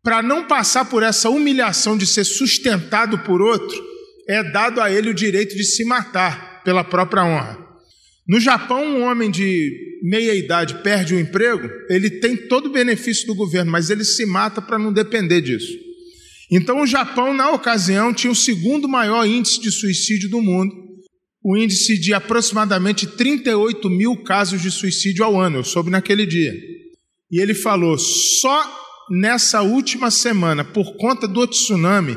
Para 0.02 0.22
não 0.22 0.46
passar 0.46 0.84
por 0.84 1.02
essa 1.02 1.30
humilhação 1.30 1.96
de 1.96 2.06
ser 2.06 2.24
sustentado 2.24 3.20
por 3.20 3.40
outro, 3.40 3.82
é 4.28 4.44
dado 4.52 4.82
a 4.82 4.92
ele 4.92 5.08
o 5.08 5.14
direito 5.14 5.56
de 5.56 5.64
se 5.64 5.82
matar 5.82 6.62
pela 6.62 6.84
própria 6.84 7.24
honra. 7.24 7.56
No 8.28 8.38
Japão, 8.38 8.84
um 8.84 9.04
homem 9.04 9.30
de 9.30 9.72
meia 10.02 10.34
idade 10.34 10.82
perde 10.82 11.14
o 11.14 11.18
emprego, 11.18 11.66
ele 11.88 12.10
tem 12.10 12.36
todo 12.36 12.66
o 12.66 12.72
benefício 12.72 13.26
do 13.26 13.34
governo, 13.34 13.72
mas 13.72 13.88
ele 13.88 14.04
se 14.04 14.26
mata 14.26 14.60
para 14.60 14.78
não 14.78 14.92
depender 14.92 15.40
disso. 15.40 15.72
Então, 16.52 16.82
o 16.82 16.86
Japão, 16.86 17.32
na 17.32 17.50
ocasião, 17.50 18.12
tinha 18.12 18.30
o 18.30 18.36
segundo 18.36 18.86
maior 18.86 19.26
índice 19.26 19.58
de 19.58 19.70
suicídio 19.70 20.28
do 20.28 20.42
mundo 20.42 20.89
o 21.42 21.56
índice 21.56 21.98
de 21.98 22.12
aproximadamente 22.12 23.06
38 23.06 23.88
mil 23.88 24.16
casos 24.22 24.60
de 24.60 24.70
suicídio 24.70 25.24
ao 25.24 25.40
ano. 25.40 25.58
Eu 25.58 25.64
soube 25.64 25.90
naquele 25.90 26.26
dia. 26.26 26.52
E 27.30 27.40
ele 27.40 27.54
falou: 27.54 27.98
só 27.98 28.80
nessa 29.10 29.62
última 29.62 30.10
semana, 30.10 30.64
por 30.64 30.96
conta 30.96 31.26
do 31.26 31.46
tsunami, 31.46 32.16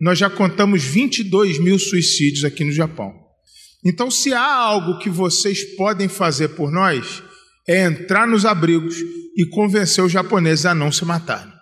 nós 0.00 0.18
já 0.18 0.28
contamos 0.28 0.82
22 0.82 1.58
mil 1.58 1.78
suicídios 1.78 2.44
aqui 2.44 2.64
no 2.64 2.72
Japão. 2.72 3.12
Então, 3.84 4.10
se 4.10 4.32
há 4.32 4.44
algo 4.44 4.98
que 4.98 5.10
vocês 5.10 5.62
podem 5.76 6.08
fazer 6.08 6.48
por 6.48 6.72
nós, 6.72 7.22
é 7.68 7.84
entrar 7.84 8.26
nos 8.26 8.44
abrigos 8.44 8.96
e 9.36 9.46
convencer 9.50 10.02
os 10.02 10.12
japoneses 10.12 10.66
a 10.66 10.74
não 10.74 10.90
se 10.90 11.04
matarem. 11.04 11.53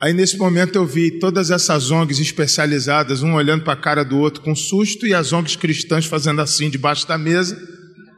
Aí 0.00 0.12
nesse 0.12 0.38
momento 0.38 0.76
eu 0.76 0.86
vi 0.86 1.18
todas 1.18 1.50
essas 1.50 1.90
ONGs 1.90 2.20
especializadas, 2.20 3.22
um 3.22 3.34
olhando 3.34 3.64
para 3.64 3.72
a 3.72 3.80
cara 3.80 4.04
do 4.04 4.16
outro 4.16 4.42
com 4.42 4.54
susto 4.54 5.04
e 5.06 5.12
as 5.12 5.32
ONGs 5.32 5.56
cristãs 5.56 6.06
fazendo 6.06 6.40
assim 6.40 6.70
debaixo 6.70 7.06
da 7.06 7.18
mesa, 7.18 7.60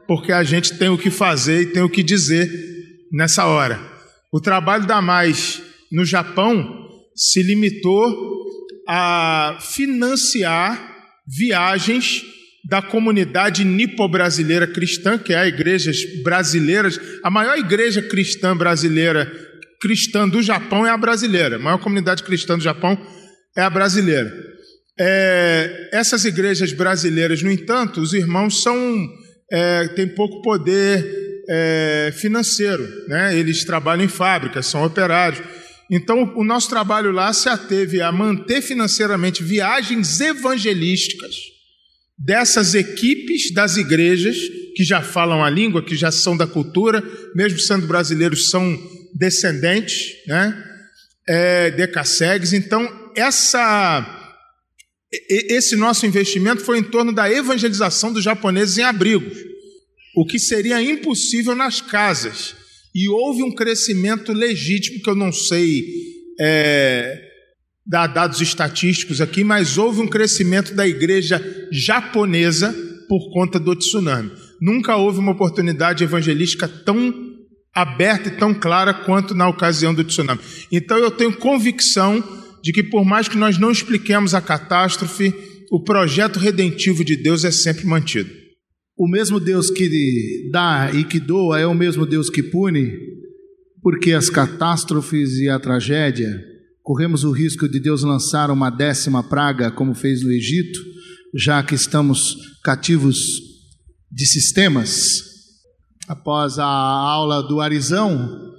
porque 0.06 0.30
a 0.30 0.42
gente 0.42 0.76
tem 0.76 0.90
o 0.90 0.98
que 0.98 1.10
fazer 1.10 1.62
e 1.62 1.66
tem 1.66 1.82
o 1.82 1.88
que 1.88 2.02
dizer 2.02 2.50
nessa 3.10 3.46
hora. 3.46 3.80
O 4.30 4.40
trabalho 4.40 4.86
da 4.86 5.00
Mais 5.00 5.62
no 5.90 6.04
Japão 6.04 6.86
se 7.16 7.42
limitou 7.42 8.14
a 8.86 9.58
financiar 9.60 10.96
viagens 11.26 12.22
da 12.68 12.82
comunidade 12.82 13.64
nipo-brasileira 13.64 14.66
cristã, 14.66 15.16
que 15.16 15.32
é 15.32 15.38
a 15.38 15.48
igreja 15.48 15.90
brasileiras, 16.22 17.00
a 17.24 17.30
maior 17.30 17.56
igreja 17.56 18.02
cristã 18.02 18.54
brasileira, 18.54 19.32
cristã 19.80 20.28
do 20.28 20.42
Japão 20.42 20.86
é 20.86 20.90
a 20.90 20.96
brasileira, 20.96 21.56
a 21.56 21.58
maior 21.58 21.78
comunidade 21.78 22.22
cristã 22.22 22.56
do 22.56 22.62
Japão 22.62 22.98
é 23.56 23.62
a 23.62 23.70
brasileira. 23.70 24.30
É, 24.98 25.88
essas 25.92 26.24
igrejas 26.24 26.72
brasileiras, 26.72 27.42
no 27.42 27.50
entanto, 27.50 28.00
os 28.00 28.12
irmãos 28.12 28.62
são 28.62 29.08
é, 29.50 29.88
têm 29.88 30.06
pouco 30.06 30.42
poder 30.42 31.42
é, 31.48 32.12
financeiro, 32.14 32.86
né? 33.08 33.36
eles 33.36 33.64
trabalham 33.64 34.04
em 34.04 34.08
fábricas, 34.08 34.66
são 34.66 34.84
operários. 34.84 35.42
Então, 35.90 36.32
o 36.36 36.44
nosso 36.44 36.68
trabalho 36.68 37.10
lá 37.10 37.32
se 37.32 37.48
ateve 37.48 38.00
a 38.00 38.12
manter 38.12 38.62
financeiramente 38.62 39.42
viagens 39.42 40.20
evangelísticas 40.20 41.34
dessas 42.16 42.74
equipes 42.74 43.52
das 43.52 43.76
igrejas 43.76 44.36
que 44.76 44.84
já 44.84 45.02
falam 45.02 45.42
a 45.42 45.50
língua, 45.50 45.82
que 45.82 45.96
já 45.96 46.12
são 46.12 46.36
da 46.36 46.46
cultura, 46.46 47.02
mesmo 47.34 47.58
sendo 47.58 47.86
brasileiros, 47.86 48.50
são 48.50 48.78
descendentes, 49.14 50.16
né? 50.26 50.64
É, 51.28 51.70
decassegues. 51.70 52.52
Então, 52.52 53.12
essa 53.14 54.16
esse 55.28 55.74
nosso 55.74 56.06
investimento 56.06 56.62
foi 56.62 56.78
em 56.78 56.84
torno 56.84 57.12
da 57.12 57.30
evangelização 57.30 58.12
dos 58.12 58.22
japoneses 58.22 58.78
em 58.78 58.82
abrigos, 58.82 59.36
o 60.14 60.24
que 60.24 60.38
seria 60.38 60.80
impossível 60.80 61.54
nas 61.56 61.80
casas. 61.80 62.54
E 62.94 63.08
houve 63.08 63.42
um 63.42 63.52
crescimento 63.52 64.32
legítimo, 64.32 65.02
que 65.02 65.10
eu 65.10 65.16
não 65.16 65.32
sei 65.32 65.84
é, 66.40 67.20
dar 67.86 68.06
dados 68.06 68.40
estatísticos 68.40 69.20
aqui, 69.20 69.42
mas 69.42 69.78
houve 69.78 70.00
um 70.00 70.08
crescimento 70.08 70.74
da 70.74 70.86
igreja 70.86 71.42
japonesa 71.72 72.72
por 73.08 73.32
conta 73.32 73.58
do 73.58 73.74
tsunami. 73.74 74.30
Nunca 74.60 74.96
houve 74.96 75.18
uma 75.18 75.32
oportunidade 75.32 76.04
evangelística 76.04 76.68
tão 76.68 77.29
aberta 77.74 78.28
e 78.28 78.36
tão 78.36 78.52
clara 78.52 78.92
quanto 78.92 79.34
na 79.34 79.48
ocasião 79.48 79.94
do 79.94 80.04
tsunami. 80.04 80.40
Então 80.70 80.98
eu 80.98 81.10
tenho 81.10 81.36
convicção 81.36 82.22
de 82.62 82.72
que, 82.72 82.82
por 82.82 83.04
mais 83.04 83.28
que 83.28 83.38
nós 83.38 83.58
não 83.58 83.70
expliquemos 83.70 84.34
a 84.34 84.40
catástrofe, 84.40 85.34
o 85.70 85.82
projeto 85.82 86.38
redentivo 86.38 87.04
de 87.04 87.16
Deus 87.16 87.44
é 87.44 87.50
sempre 87.50 87.86
mantido. 87.86 88.30
O 88.96 89.08
mesmo 89.08 89.40
Deus 89.40 89.70
que 89.70 90.50
dá 90.52 90.90
e 90.92 91.04
que 91.04 91.18
doa 91.18 91.58
é 91.58 91.66
o 91.66 91.74
mesmo 91.74 92.04
Deus 92.04 92.28
que 92.28 92.42
pune, 92.42 92.92
porque 93.82 94.12
as 94.12 94.28
catástrofes 94.28 95.38
e 95.38 95.48
a 95.48 95.58
tragédia, 95.58 96.38
corremos 96.82 97.24
o 97.24 97.30
risco 97.30 97.68
de 97.68 97.80
Deus 97.80 98.02
lançar 98.02 98.50
uma 98.50 98.68
décima 98.68 99.22
praga, 99.22 99.70
como 99.70 99.94
fez 99.94 100.22
no 100.22 100.30
Egito, 100.30 100.78
já 101.34 101.62
que 101.62 101.74
estamos 101.74 102.36
cativos 102.62 103.16
de 104.10 104.26
sistemas. 104.26 105.29
Após 106.10 106.58
a 106.58 106.66
aula 106.66 107.40
do 107.40 107.60
Arizão 107.60 108.52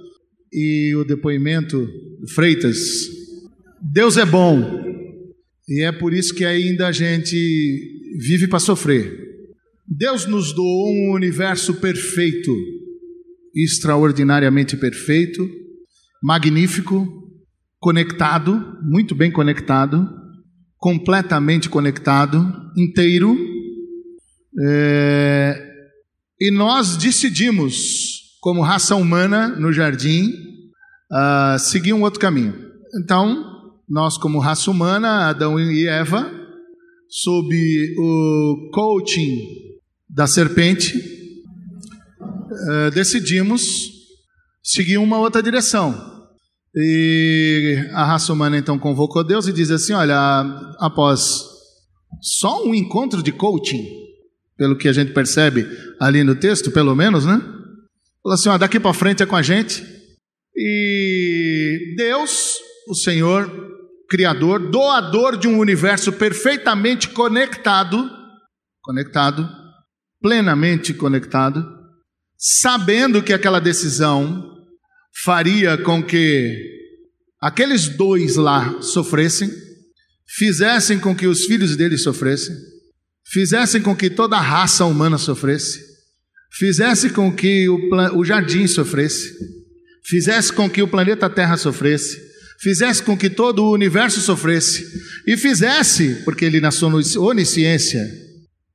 e 0.50 0.96
o 0.96 1.04
depoimento 1.04 1.86
do 2.18 2.26
Freitas, 2.34 2.78
Deus 3.78 4.16
é 4.16 4.24
bom 4.24 4.82
e 5.68 5.82
é 5.82 5.92
por 5.92 6.14
isso 6.14 6.34
que 6.34 6.46
ainda 6.46 6.86
a 6.86 6.92
gente 6.92 7.36
vive 8.18 8.48
para 8.48 8.58
sofrer. 8.58 9.14
Deus 9.86 10.24
nos 10.24 10.54
doou 10.54 10.94
um 10.94 11.12
universo 11.12 11.74
perfeito, 11.74 12.56
extraordinariamente 13.54 14.74
perfeito, 14.74 15.46
magnífico, 16.22 17.06
conectado, 17.78 18.78
muito 18.82 19.14
bem 19.14 19.30
conectado, 19.30 20.08
completamente 20.78 21.68
conectado, 21.68 22.50
inteiro. 22.78 23.36
É, 24.58 25.71
e 26.42 26.50
nós 26.50 26.96
decidimos, 26.96 28.34
como 28.40 28.62
raça 28.62 28.96
humana 28.96 29.46
no 29.46 29.72
jardim, 29.72 30.28
uh, 31.08 31.56
seguir 31.56 31.92
um 31.92 32.02
outro 32.02 32.18
caminho. 32.18 32.52
Então, 33.00 33.70
nós, 33.88 34.18
como 34.18 34.40
raça 34.40 34.68
humana, 34.68 35.28
Adão 35.28 35.60
e 35.60 35.86
Eva, 35.86 36.28
sob 37.08 37.94
o 37.96 38.70
coaching 38.74 39.38
da 40.10 40.26
serpente, 40.26 40.98
uh, 42.18 42.90
decidimos 42.92 43.62
seguir 44.64 44.98
uma 44.98 45.20
outra 45.20 45.40
direção. 45.40 45.94
E 46.74 47.88
a 47.92 48.04
raça 48.04 48.32
humana 48.32 48.58
então 48.58 48.80
convocou 48.80 49.22
Deus 49.22 49.46
e 49.46 49.52
diz 49.52 49.70
assim: 49.70 49.92
Olha, 49.92 50.18
após 50.80 51.44
só 52.20 52.66
um 52.66 52.74
encontro 52.74 53.22
de 53.22 53.30
coaching, 53.30 53.86
pelo 54.56 54.76
que 54.76 54.88
a 54.88 54.92
gente 54.92 55.12
percebe 55.12 55.66
ali 56.00 56.22
no 56.22 56.34
texto, 56.34 56.70
pelo 56.70 56.94
menos, 56.94 57.24
né? 57.24 57.40
Falou 58.22 58.34
assim: 58.34 58.48
ó, 58.48 58.58
daqui 58.58 58.78
para 58.78 58.94
frente 58.94 59.22
é 59.22 59.26
com 59.26 59.36
a 59.36 59.42
gente. 59.42 59.84
E 60.54 61.94
Deus, 61.96 62.58
o 62.88 62.94
Senhor, 62.94 63.50
Criador, 64.08 64.70
doador 64.70 65.36
de 65.36 65.48
um 65.48 65.58
universo 65.58 66.12
perfeitamente 66.12 67.08
conectado, 67.08 68.10
conectado, 68.82 69.48
plenamente 70.20 70.92
conectado, 70.92 71.66
sabendo 72.38 73.22
que 73.22 73.32
aquela 73.32 73.60
decisão 73.60 74.50
faria 75.24 75.78
com 75.78 76.02
que 76.02 76.56
aqueles 77.40 77.88
dois 77.88 78.36
lá 78.36 78.80
sofressem, 78.82 79.50
fizessem 80.28 80.98
com 80.98 81.14
que 81.14 81.26
os 81.26 81.44
filhos 81.44 81.76
deles 81.76 82.02
sofressem, 82.02 82.54
fizessem 83.26 83.80
com 83.80 83.94
que 83.94 84.10
toda 84.10 84.36
a 84.36 84.40
raça 84.40 84.84
humana 84.84 85.18
sofresse, 85.18 85.80
fizesse 86.52 87.10
com 87.10 87.34
que 87.34 87.68
o, 87.68 87.78
o 88.16 88.24
jardim 88.24 88.66
sofresse, 88.66 89.32
fizesse 90.04 90.52
com 90.52 90.68
que 90.68 90.82
o 90.82 90.88
planeta 90.88 91.30
Terra 91.30 91.56
sofresse, 91.56 92.20
fizesse 92.60 93.02
com 93.02 93.16
que 93.16 93.30
todo 93.30 93.64
o 93.64 93.72
universo 93.72 94.20
sofresse, 94.20 94.86
e 95.26 95.36
fizesse, 95.36 96.22
porque 96.24 96.44
ele 96.44 96.60
na 96.60 96.70
sua 96.70 96.90
onisciência 97.18 98.02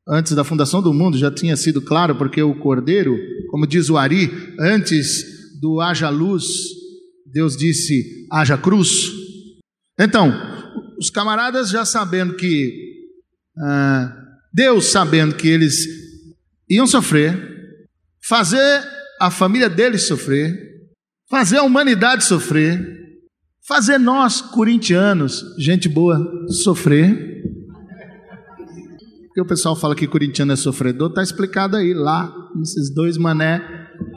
antes 0.08 0.34
da 0.34 0.44
fundação 0.44 0.82
do 0.82 0.94
mundo 0.94 1.18
já 1.18 1.30
tinha 1.30 1.56
sido 1.56 1.82
claro, 1.82 2.16
porque 2.16 2.42
o 2.42 2.56
cordeiro, 2.56 3.18
como 3.52 3.68
diz 3.68 3.90
o 3.90 3.98
Ari, 3.98 4.32
antes 4.60 5.60
do 5.60 5.82
haja 5.82 6.10
luz, 6.10 6.46
Deus 7.26 7.58
disse 7.58 8.26
haja 8.32 8.58
cruz. 8.58 8.90
Então, 10.00 10.32
os 10.98 11.10
camaradas 11.10 11.70
já 11.70 11.84
sabendo 11.84 12.36
que, 12.36 12.72
ah, 13.60 14.16
Deus 14.58 14.92
sabendo 14.92 15.36
que 15.36 15.48
eles 15.48 15.86
iam 16.68 16.88
sofrer, 16.88 17.38
fazer 18.28 18.84
a 19.22 19.30
família 19.30 19.70
deles 19.70 20.08
sofrer, 20.08 20.58
fazer 21.30 21.58
a 21.58 21.64
humanidade 21.64 22.24
sofrer, 22.24 22.84
fazer 23.68 24.00
nós, 24.00 24.42
corintianos, 24.42 25.44
gente 25.60 25.88
boa, 25.88 26.20
sofrer 26.64 27.38
porque 29.38 29.42
o 29.42 29.46
pessoal 29.46 29.76
fala 29.76 29.94
que 29.94 30.08
corintiano 30.08 30.52
é 30.52 30.56
sofredor, 30.56 31.10
está 31.10 31.22
explicado 31.22 31.78
aí, 31.78 31.94
lá, 31.94 32.34
nesses 32.56 32.92
dois 32.92 33.20
mané, 33.20 33.62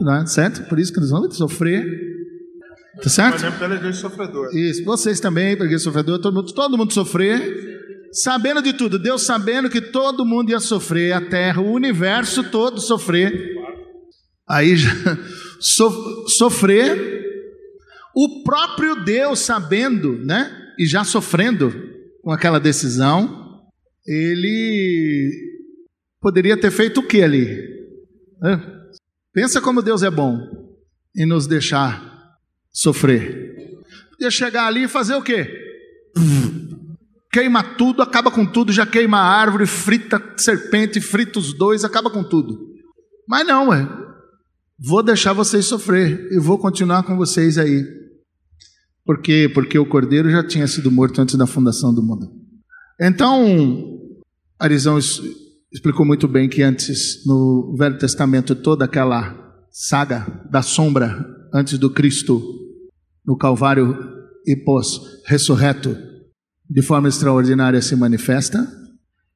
né, 0.01 0.25
certo? 0.27 0.67
Por 0.67 0.79
isso 0.79 0.91
que 0.91 0.99
eles 0.99 1.11
vão 1.11 1.31
sofrer. 1.31 1.85
Tá 3.03 3.11
certo? 3.11 3.43
Mané 3.43 3.59
pela 3.59 3.75
igreja 3.75 3.99
sofredor. 4.01 4.49
Isso, 4.57 4.83
vocês 4.83 5.21
também, 5.21 5.55
pela 5.57 5.67
igreja 5.67 5.85
sofredor, 5.85 6.19
todo 6.21 6.35
mundo, 6.35 6.55
todo 6.55 6.79
mundo 6.79 6.95
sofrer. 6.95 7.70
Sabendo 8.13 8.61
de 8.61 8.73
tudo, 8.73 8.99
Deus 8.99 9.25
sabendo 9.25 9.71
que 9.71 9.81
todo 9.81 10.27
mundo 10.27 10.51
ia 10.51 10.59
sofrer, 10.59 11.13
a 11.13 11.21
terra, 11.21 11.61
o 11.61 11.73
universo 11.73 12.43
todo 12.51 12.81
sofrer. 12.81 13.55
Aí 14.49 14.75
so, 15.61 16.27
sofrer, 16.37 17.25
o 18.15 18.43
próprio 18.43 19.05
Deus 19.05 19.41
sabendo, 19.41 20.19
né? 20.25 20.51
E 20.79 20.87
já 20.87 21.05
sofrendo 21.05 21.73
com 22.23 22.33
aquela 22.33 22.59
decisão, 22.59 23.63
ele 24.07 25.31
poderia 26.21 26.57
ter 26.57 26.71
feito 26.71 27.01
o 27.01 27.07
que 27.07 27.23
ali? 27.23 27.65
Pensa 29.33 29.61
como 29.61 29.83
Deus 29.83 30.03
é 30.03 30.11
bom 30.11 30.37
em 31.17 31.27
nos 31.27 31.47
deixar 31.47 32.37
sofrer. 32.73 33.79
Podia 34.11 34.31
chegar 34.31 34.67
ali 34.67 34.85
e 34.85 34.89
fazer 34.89 35.15
o 35.15 35.23
quê? 35.23 35.49
Queima 37.33 37.63
tudo, 37.63 38.03
acaba 38.03 38.31
com 38.31 38.45
tudo, 38.45 38.73
já 38.73 38.85
queima 38.85 39.19
a 39.19 39.41
árvore, 39.41 39.65
frita 39.65 40.21
serpente, 40.37 41.01
frita 41.01 41.39
os 41.39 41.53
dois, 41.53 41.85
acaba 41.85 42.11
com 42.11 42.25
tudo. 42.25 42.59
Mas 43.29 43.47
não, 43.47 43.73
é. 43.73 43.89
Vou 44.77 45.03
deixar 45.03 45.33
vocês 45.33 45.67
sofrer 45.67 46.29
e 46.33 46.39
vou 46.41 46.59
continuar 46.59 47.05
com 47.05 47.17
vocês 47.17 47.57
aí. 47.57 47.85
Por 49.05 49.21
quê? 49.21 49.49
Porque 49.53 49.79
o 49.79 49.87
cordeiro 49.87 50.31
já 50.31 50.45
tinha 50.45 50.67
sido 50.67 50.91
morto 50.91 51.21
antes 51.21 51.37
da 51.37 51.47
fundação 51.47 51.95
do 51.95 52.03
mundo. 52.03 52.29
Então, 53.01 54.01
Arizão 54.59 54.99
explicou 55.73 56.05
muito 56.05 56.27
bem 56.27 56.49
que 56.49 56.63
antes, 56.63 57.25
no 57.25 57.77
Velho 57.79 57.99
Testamento, 57.99 58.57
toda 58.57 58.85
aquela 58.85 59.37
saga 59.71 60.27
da 60.51 60.63
sombra 60.63 61.25
antes 61.55 61.79
do 61.79 61.91
Cristo 61.91 62.43
no 63.25 63.37
Calvário 63.37 63.97
e 64.47 64.57
pós-ressurreto 64.57 66.10
de 66.71 66.83
forma 66.83 67.09
extraordinária 67.09 67.83
se 67.83 67.97
manifesta. 67.97 68.65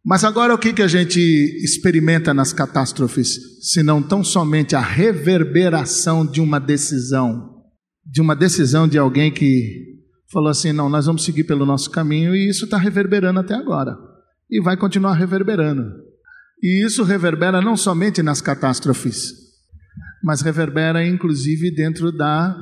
Mas 0.05 0.23
agora 0.23 0.55
o 0.55 0.59
que, 0.59 0.73
que 0.73 0.83
a 0.83 0.87
gente 0.87 1.19
experimenta 1.65 2.33
nas 2.33 2.53
catástrofes, 2.53 3.39
se 3.63 3.83
não 3.83 4.01
tão 4.01 4.23
somente 4.23 4.77
a 4.77 4.81
reverberação 4.81 6.25
de 6.25 6.41
uma 6.41 6.61
decisão, 6.61 7.63
de 8.07 8.21
uma 8.21 8.37
decisão 8.37 8.87
de 8.87 8.99
alguém 8.99 9.33
que 9.33 9.95
falou 10.31 10.51
assim: 10.51 10.73
não, 10.73 10.89
nós 10.89 11.07
vamos 11.07 11.25
seguir 11.25 11.45
pelo 11.45 11.67
nosso 11.67 11.91
caminho, 11.91 12.37
e 12.37 12.49
isso 12.49 12.67
está 12.67 12.77
reverberando 12.77 13.41
até 13.41 13.55
agora, 13.55 13.97
e 14.49 14.61
vai 14.61 14.77
continuar 14.77 15.15
reverberando. 15.15 15.83
E 16.63 16.85
isso 16.85 17.03
reverbera 17.03 17.61
não 17.61 17.77
somente 17.77 18.23
nas 18.23 18.41
catástrofes, 18.41 19.33
mas 20.23 20.43
reverbera 20.43 21.05
inclusive 21.05 21.75
dentro 21.75 22.13
da 22.13 22.55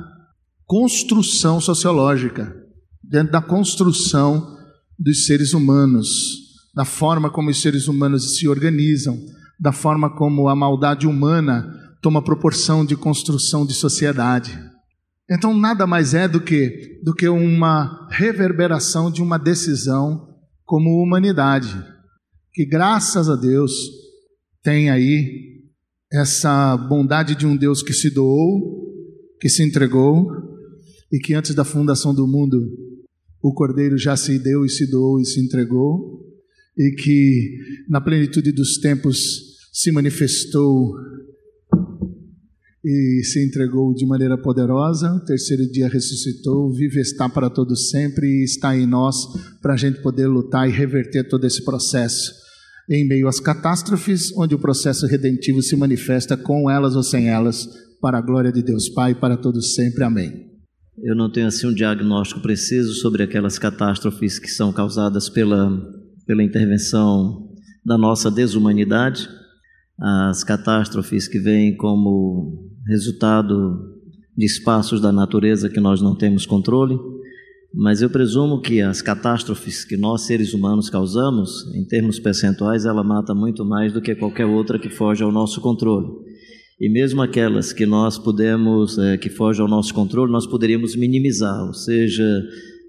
construção 0.65 1.59
sociológica, 1.59 2.55
dentro 3.03 3.33
da 3.33 3.41
construção 3.41 4.53
dos 4.97 5.25
seres 5.25 5.53
humanos 5.53 6.43
da 6.73 6.85
forma 6.85 7.29
como 7.29 7.49
os 7.49 7.61
seres 7.61 7.87
humanos 7.87 8.35
se 8.35 8.47
organizam, 8.47 9.19
da 9.59 9.71
forma 9.71 10.09
como 10.09 10.49
a 10.49 10.55
maldade 10.55 11.05
humana 11.05 11.71
toma 12.01 12.23
proporção 12.23 12.83
de 12.83 12.95
construção 12.95 13.65
de 13.65 13.73
sociedade. 13.73 14.57
Então 15.29 15.57
nada 15.57 15.85
mais 15.85 16.13
é 16.13 16.27
do 16.27 16.41
que 16.41 16.99
do 17.03 17.13
que 17.13 17.27
uma 17.27 18.07
reverberação 18.11 19.11
de 19.11 19.21
uma 19.21 19.37
decisão 19.37 20.27
como 20.65 21.01
humanidade, 21.01 21.73
que 22.51 22.65
graças 22.65 23.29
a 23.29 23.35
Deus 23.35 23.71
tem 24.63 24.89
aí 24.89 25.61
essa 26.11 26.75
bondade 26.77 27.35
de 27.35 27.45
um 27.45 27.55
Deus 27.55 27.81
que 27.81 27.93
se 27.93 28.09
doou, 28.09 28.83
que 29.39 29.49
se 29.49 29.63
entregou 29.63 30.27
e 31.11 31.19
que 31.19 31.33
antes 31.33 31.53
da 31.53 31.63
fundação 31.63 32.13
do 32.13 32.27
mundo 32.27 32.59
o 33.43 33.53
Cordeiro 33.53 33.97
já 33.97 34.15
se 34.15 34.39
deu 34.39 34.63
e 34.63 34.69
se 34.69 34.89
doou 34.89 35.19
e 35.19 35.25
se 35.25 35.41
entregou 35.41 36.23
e 36.77 36.91
que 36.95 37.57
na 37.89 37.99
plenitude 37.99 38.53
dos 38.53 38.77
tempos 38.77 39.59
se 39.71 39.91
manifestou 39.91 40.95
e 42.83 43.21
se 43.23 43.45
entregou 43.45 43.93
de 43.93 44.05
maneira 44.05 44.37
poderosa. 44.37 45.11
O 45.11 45.25
terceiro 45.25 45.69
dia 45.69 45.89
ressuscitou, 45.89 46.71
vive 46.73 47.01
está 47.01 47.27
para 47.27 47.49
todo 47.49 47.75
sempre 47.75 48.25
e 48.27 48.43
está 48.45 48.77
em 48.77 48.87
nós 48.87 49.17
para 49.61 49.73
a 49.73 49.77
gente 49.77 50.01
poder 50.01 50.27
lutar 50.27 50.67
e 50.67 50.71
reverter 50.71 51.27
todo 51.27 51.45
esse 51.45 51.63
processo. 51.65 52.31
Em 52.89 53.05
meio 53.05 53.27
às 53.27 53.41
catástrofes, 53.41 54.31
onde 54.37 54.55
o 54.55 54.59
processo 54.59 55.05
redentivo 55.05 55.61
se 55.61 55.75
manifesta 55.75 56.37
com 56.37 56.69
elas 56.69 56.95
ou 56.95 57.03
sem 57.03 57.29
elas, 57.29 57.67
para 58.01 58.17
a 58.17 58.21
glória 58.21 58.51
de 58.51 58.61
Deus 58.61 58.89
Pai, 58.89 59.15
para 59.15 59.37
todos 59.37 59.73
sempre. 59.73 60.03
Amém. 60.03 60.52
Eu 61.01 61.15
não 61.15 61.31
tenho 61.31 61.47
assim 61.47 61.67
um 61.67 61.73
diagnóstico 61.73 62.39
preciso 62.39 62.93
sobre 62.93 63.23
aquelas 63.23 63.57
catástrofes 63.57 64.37
que 64.37 64.49
são 64.49 64.71
causadas 64.71 65.29
pela 65.29 66.03
pela 66.25 66.43
intervenção 66.43 67.49
da 67.85 67.97
nossa 67.97 68.31
desumanidade, 68.31 69.27
as 69.99 70.43
catástrofes 70.43 71.27
que 71.27 71.39
vêm 71.39 71.75
como 71.75 72.69
resultado 72.87 73.93
de 74.35 74.45
espaços 74.45 74.99
da 74.99 75.11
natureza 75.11 75.69
que 75.69 75.79
nós 75.79 76.01
não 76.01 76.15
temos 76.15 76.45
controle, 76.45 76.97
mas 77.73 78.01
eu 78.01 78.09
presumo 78.09 78.61
que 78.61 78.81
as 78.81 79.01
catástrofes 79.01 79.83
que 79.83 79.97
nós 79.97 80.21
seres 80.21 80.53
humanos 80.53 80.89
causamos, 80.89 81.67
em 81.75 81.85
termos 81.85 82.19
percentuais, 82.19 82.85
ela 82.85 83.03
mata 83.03 83.33
muito 83.33 83.65
mais 83.65 83.91
do 83.91 84.01
que 84.01 84.15
qualquer 84.15 84.45
outra 84.45 84.79
que 84.79 84.89
foge 84.89 85.23
ao 85.23 85.31
nosso 85.31 85.59
controle. 85.59 86.07
E 86.79 86.89
mesmo 86.89 87.21
aquelas 87.21 87.71
que 87.71 87.85
nós 87.85 88.17
podemos, 88.17 88.97
é, 88.97 89.17
que 89.17 89.29
fogem 89.29 89.61
ao 89.61 89.69
nosso 89.69 89.93
controle, 89.93 90.31
nós 90.31 90.47
poderíamos 90.47 90.95
minimizar, 90.95 91.65
ou 91.65 91.73
seja, 91.73 92.43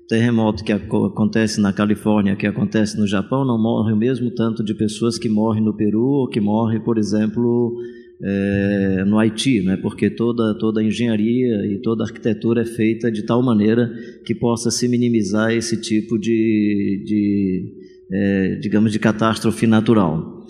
terremoto 0.09 0.65
que 0.65 0.73
acontece 0.73 1.61
na 1.61 1.73
Califórnia, 1.73 2.37
que 2.37 2.47
acontece 2.47 2.99
no 2.99 3.07
Japão, 3.07 3.45
não 3.45 3.61
morre 3.61 3.93
o 3.93 3.97
mesmo 3.97 4.31
tanto 4.31 4.65
de 4.65 4.75
pessoas 4.75 5.19
que 5.19 5.29
morrem 5.29 5.63
no 5.63 5.77
Peru 5.77 6.05
ou 6.05 6.29
que 6.29 6.41
morrem, 6.41 6.81
por 6.81 6.99
exemplo, 6.99 7.77
é, 8.23 9.05
no 9.07 9.19
Haiti, 9.19 9.61
né? 9.63 9.77
porque 9.77 10.11
toda, 10.11 10.57
toda 10.59 10.81
a 10.81 10.85
engenharia 10.85 11.67
e 11.67 11.81
toda 11.83 12.05
a 12.05 12.07
arquitetura 12.07 12.63
é 12.63 12.67
feita 12.67 13.11
de 13.11 13.23
tal 13.23 13.43
maneira 13.43 13.93
que 14.25 14.35
possa 14.35 14.71
se 14.71 14.89
minimizar 14.89 15.53
esse 15.53 15.81
tipo 15.81 16.19
de, 16.19 17.03
de 17.05 17.85
é, 18.11 18.55
digamos, 18.57 18.93
de 18.93 18.99
catástrofe 18.99 19.67
natural. 19.67 20.44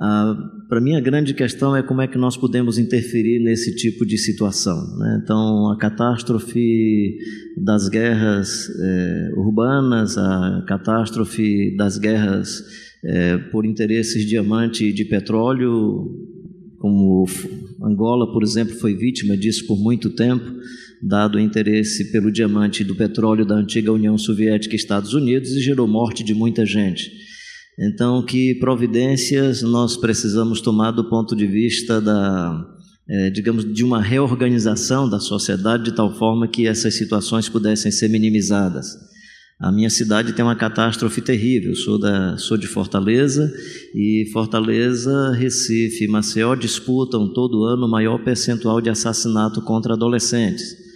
Ah, 0.00 0.36
Para 0.68 0.80
mim, 0.80 0.94
a 0.94 1.00
grande 1.00 1.34
questão 1.34 1.74
é 1.74 1.82
como 1.82 2.02
é 2.02 2.06
que 2.06 2.16
nós 2.16 2.36
podemos 2.36 2.78
interferir 2.78 3.40
nesse 3.40 3.74
tipo 3.74 4.06
de 4.06 4.16
situação. 4.16 4.96
Né? 4.96 5.20
Então, 5.24 5.72
a 5.72 5.76
catástrofe 5.76 7.18
das 7.56 7.88
guerras 7.88 8.68
é, 8.68 9.30
urbanas, 9.36 10.16
a 10.16 10.64
catástrofe 10.68 11.74
das 11.76 11.98
guerras 11.98 12.62
é, 13.04 13.38
por 13.50 13.66
interesses 13.66 14.22
de 14.22 14.28
diamante 14.28 14.84
e 14.84 14.92
de 14.92 15.04
petróleo, 15.04 16.06
como 16.78 17.24
Angola, 17.82 18.32
por 18.32 18.42
exemplo, 18.44 18.74
foi 18.74 18.94
vítima 18.94 19.36
disso 19.36 19.66
por 19.66 19.78
muito 19.78 20.10
tempo, 20.10 20.44
dado 21.02 21.38
o 21.38 21.40
interesse 21.40 22.12
pelo 22.12 22.30
diamante 22.30 22.82
e 22.82 22.86
do 22.86 22.94
petróleo 22.94 23.44
da 23.44 23.56
antiga 23.56 23.92
União 23.92 24.16
Soviética 24.16 24.74
e 24.74 24.76
Estados 24.76 25.14
Unidos, 25.14 25.50
e 25.52 25.60
gerou 25.60 25.88
morte 25.88 26.22
de 26.22 26.34
muita 26.34 26.64
gente. 26.64 27.27
Então, 27.78 28.20
que 28.24 28.56
providências 28.56 29.62
nós 29.62 29.96
precisamos 29.96 30.60
tomar 30.60 30.90
do 30.90 31.08
ponto 31.08 31.36
de 31.36 31.46
vista 31.46 32.00
da, 32.00 32.66
é, 33.08 33.30
digamos, 33.30 33.72
de 33.72 33.84
uma 33.84 34.02
reorganização 34.02 35.08
da 35.08 35.20
sociedade 35.20 35.84
de 35.84 35.92
tal 35.92 36.12
forma 36.12 36.48
que 36.48 36.66
essas 36.66 36.94
situações 36.94 37.48
pudessem 37.48 37.92
ser 37.92 38.08
minimizadas. 38.08 38.96
A 39.60 39.70
minha 39.70 39.90
cidade 39.90 40.32
tem 40.32 40.44
uma 40.44 40.56
catástrofe 40.56 41.20
terrível. 41.20 41.74
sou, 41.76 41.98
da, 42.00 42.36
sou 42.36 42.56
de 42.56 42.66
Fortaleza 42.66 43.52
e 43.94 44.28
Fortaleza, 44.32 45.32
Recife 45.32 46.04
e 46.04 46.08
Maceió 46.08 46.56
disputam 46.56 47.32
todo 47.32 47.64
ano 47.64 47.86
o 47.86 47.90
maior 47.90 48.22
percentual 48.24 48.80
de 48.80 48.90
assassinato 48.90 49.62
contra 49.62 49.94
adolescentes 49.94 50.87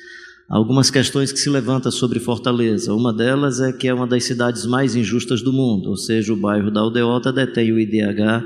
algumas 0.52 0.90
questões 0.90 1.32
que 1.32 1.38
se 1.38 1.48
levantam 1.48 1.90
sobre 1.90 2.20
Fortaleza. 2.20 2.92
Uma 2.92 3.10
delas 3.10 3.58
é 3.58 3.72
que 3.72 3.88
é 3.88 3.94
uma 3.94 4.06
das 4.06 4.24
cidades 4.24 4.66
mais 4.66 4.94
injustas 4.94 5.40
do 5.40 5.50
mundo, 5.50 5.88
ou 5.88 5.96
seja, 5.96 6.30
o 6.30 6.36
bairro 6.36 6.70
da 6.70 6.80
Aldeota 6.80 7.32
detém 7.32 7.72
o 7.72 7.80
IDH 7.80 8.44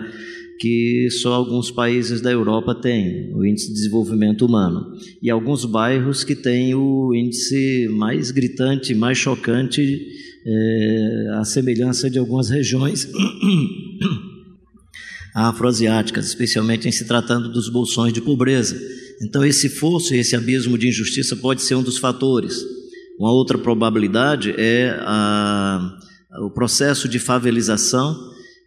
que 0.58 1.08
só 1.10 1.34
alguns 1.34 1.70
países 1.70 2.22
da 2.22 2.30
Europa 2.30 2.74
têm, 2.74 3.30
o 3.34 3.44
Índice 3.44 3.68
de 3.68 3.74
Desenvolvimento 3.74 4.46
Humano. 4.46 4.90
E 5.20 5.28
alguns 5.28 5.66
bairros 5.66 6.24
que 6.24 6.34
têm 6.34 6.74
o 6.74 7.14
índice 7.14 7.88
mais 7.90 8.30
gritante, 8.30 8.94
mais 8.94 9.18
chocante, 9.18 10.06
é, 10.46 11.28
a 11.34 11.44
semelhança 11.44 12.08
de 12.08 12.18
algumas 12.18 12.48
regiões 12.48 13.06
afroasiáticas, 15.36 16.26
especialmente 16.26 16.88
em 16.88 16.92
se 16.92 17.06
tratando 17.06 17.50
dos 17.50 17.68
bolsões 17.68 18.10
de 18.10 18.22
pobreza. 18.22 18.80
Então, 19.20 19.44
esse 19.44 19.68
fosso, 19.68 20.14
esse 20.14 20.34
abismo 20.34 20.78
de 20.78 20.88
injustiça 20.88 21.36
pode 21.36 21.60
ser 21.62 21.74
um 21.74 21.82
dos 21.82 21.98
fatores. 21.98 22.64
Uma 23.18 23.30
outra 23.30 23.58
probabilidade 23.58 24.54
é 24.56 24.96
a, 25.00 25.98
o 26.40 26.50
processo 26.50 27.06
de 27.06 27.18
favelização 27.18 28.16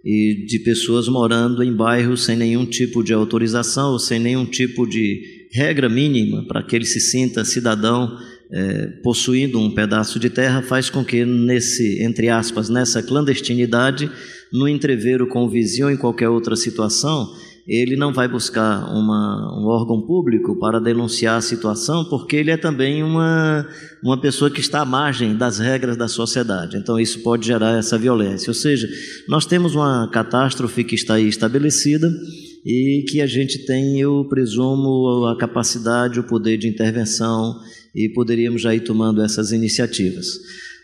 e 0.06 0.46
de 0.48 0.60
pessoas 0.60 1.08
morando 1.08 1.64
em 1.64 1.76
bairros 1.76 2.26
sem 2.26 2.38
nenhum 2.38 2.66
tipo 2.66 3.04
de 3.04 3.14
autorização 3.14 3.94
ou 3.94 4.00
sem 4.00 4.20
nenhum 4.20 4.46
tipo 4.46 4.88
de 4.88 5.48
regra 5.52 5.90
mínima 5.90 6.46
para 6.48 6.64
que 6.64 6.76
ele 6.76 6.86
se 6.86 7.00
sinta 7.00 7.44
cidadão 7.44 8.16
é, 8.52 8.88
possuindo 9.04 9.60
um 9.60 9.72
pedaço 9.72 10.20
de 10.20 10.30
terra, 10.30 10.62
faz 10.62 10.90
com 10.90 11.04
que 11.04 11.24
nesse, 11.24 12.02
entre 12.04 12.30
aspas, 12.30 12.70
nessa 12.70 13.04
clandestinidade, 13.04 14.10
no 14.52 14.68
entreveiro 14.68 15.28
com 15.28 15.44
o 15.44 15.50
vizinho 15.50 15.88
ou 15.88 15.92
em 15.92 15.98
qualquer 15.98 16.30
outra 16.30 16.56
situação, 16.56 17.30
ele 17.68 17.96
não 17.96 18.12
vai 18.12 18.28
buscar 18.28 18.92
uma, 18.92 19.56
um 19.56 19.68
órgão 19.68 20.02
público 20.02 20.58
para 20.58 20.80
denunciar 20.80 21.38
a 21.38 21.42
situação, 21.42 22.04
porque 22.06 22.36
ele 22.36 22.50
é 22.50 22.58
também 22.58 23.04
uma, 23.04 23.68
uma 24.04 24.20
pessoa 24.20 24.50
que 24.50 24.60
está 24.60 24.82
à 24.82 24.86
margem 24.86 25.38
das 25.38 25.60
regras 25.60 25.96
da 25.96 26.08
sociedade. 26.08 26.78
Então, 26.78 27.00
isso 27.00 27.20
pode 27.20 27.46
gerar 27.46 27.78
essa 27.78 27.96
violência. 27.96 28.50
Ou 28.50 28.56
seja, 28.56 28.90
nós 29.28 29.46
temos 29.46 29.76
uma 29.76 30.10
catástrofe 30.12 30.84
que 30.84 30.96
está 30.96 31.16
aí 31.16 31.28
estabelecida 31.28 32.10
e 32.66 33.06
que 33.08 33.22
a 33.22 33.28
gente 33.28 33.60
tem, 33.68 34.00
eu 34.00 34.26
presumo, 34.28 35.28
a 35.28 35.38
capacidade, 35.38 36.20
o 36.20 36.24
poder 36.24 36.58
de 36.58 36.68
intervenção 36.68 37.56
e 37.96 38.10
poderíamos 38.10 38.62
já 38.62 38.74
ir 38.74 38.82
tomando 38.82 39.22
essas 39.22 39.52
iniciativas. 39.52 40.26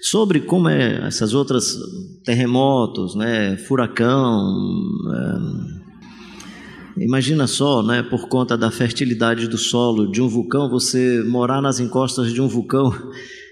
Sobre 0.02 0.42
como 0.42 0.70
é 0.70 1.08
essas 1.08 1.34
outras 1.34 1.78
terremotos, 2.24 3.16
né, 3.16 3.58
furacão, 3.58 4.54
é, 5.14 5.86
Imagina 6.98 7.46
só, 7.46 7.84
né, 7.84 8.02
por 8.02 8.30
conta 8.30 8.58
da 8.58 8.72
fertilidade 8.72 9.50
do 9.50 9.58
solo 9.58 10.10
de 10.10 10.22
um 10.22 10.30
vulcão, 10.30 10.70
você 10.70 11.22
morar 11.24 11.62
nas 11.62 11.80
encostas 11.80 12.34
de 12.34 12.42
um 12.42 12.48
vulcão. 12.48 12.90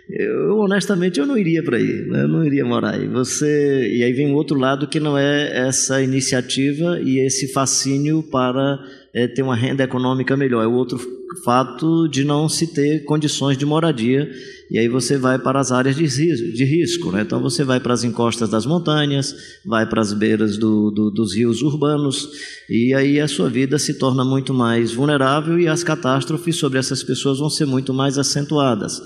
Eu 0.10 0.60
honestamente 0.60 1.20
eu 1.20 1.26
não 1.26 1.38
iria 1.38 1.64
para 1.64 1.78
aí, 1.78 2.06
né? 2.08 2.24
eu 2.24 2.28
não 2.28 2.44
iria 2.44 2.64
morar 2.64 2.96
aí. 2.96 3.08
Você 3.08 3.90
e 3.96 4.04
aí 4.04 4.12
vem 4.14 4.32
o 4.32 4.36
outro 4.36 4.58
lado 4.58 4.88
que 4.88 5.00
não 5.00 5.18
é 5.18 5.68
essa 5.68 6.02
iniciativa 6.02 7.00
e 7.02 7.20
esse 7.20 7.52
fascínio 7.52 8.22
para 8.22 8.80
é 9.14 9.28
ter 9.28 9.44
uma 9.44 9.56
renda 9.56 9.84
econômica 9.84 10.36
melhor, 10.36 10.64
é 10.64 10.68
o 10.68 10.74
outro 10.74 11.00
fato 11.44 12.08
de 12.08 12.24
não 12.24 12.50
se 12.50 12.74
ter 12.74 13.04
condições 13.06 13.58
de 13.58 13.66
moradia, 13.66 14.30
e 14.72 14.80
aí 14.80 14.88
você 14.88 15.18
vai 15.18 15.38
para 15.38 15.60
as 15.60 15.72
áreas 15.72 15.96
de 15.96 16.04
risco, 16.04 16.52
de 16.52 16.64
risco 16.64 17.12
né? 17.12 17.22
então 17.22 17.40
você 17.40 17.64
vai 17.64 17.80
para 17.80 17.94
as 17.94 18.04
encostas 18.04 18.50
das 18.50 18.66
montanhas, 18.66 19.36
vai 19.64 19.88
para 19.88 20.02
as 20.02 20.14
beiras 20.14 20.58
do, 20.58 20.90
do, 20.90 21.12
dos 21.12 21.36
rios 21.36 21.62
urbanos, 21.62 22.28
e 22.68 22.94
aí 22.94 23.20
a 23.20 23.28
sua 23.28 23.50
vida 23.50 23.78
se 23.78 24.00
torna 24.00 24.26
muito 24.26 24.54
mais 24.54 24.94
vulnerável 24.94 25.60
e 25.60 25.68
as 25.68 25.84
catástrofes 25.84 26.56
sobre 26.56 26.80
essas 26.80 27.04
pessoas 27.04 27.38
vão 27.38 27.50
ser 27.50 27.66
muito 27.66 27.94
mais 27.94 28.18
acentuadas. 28.18 29.00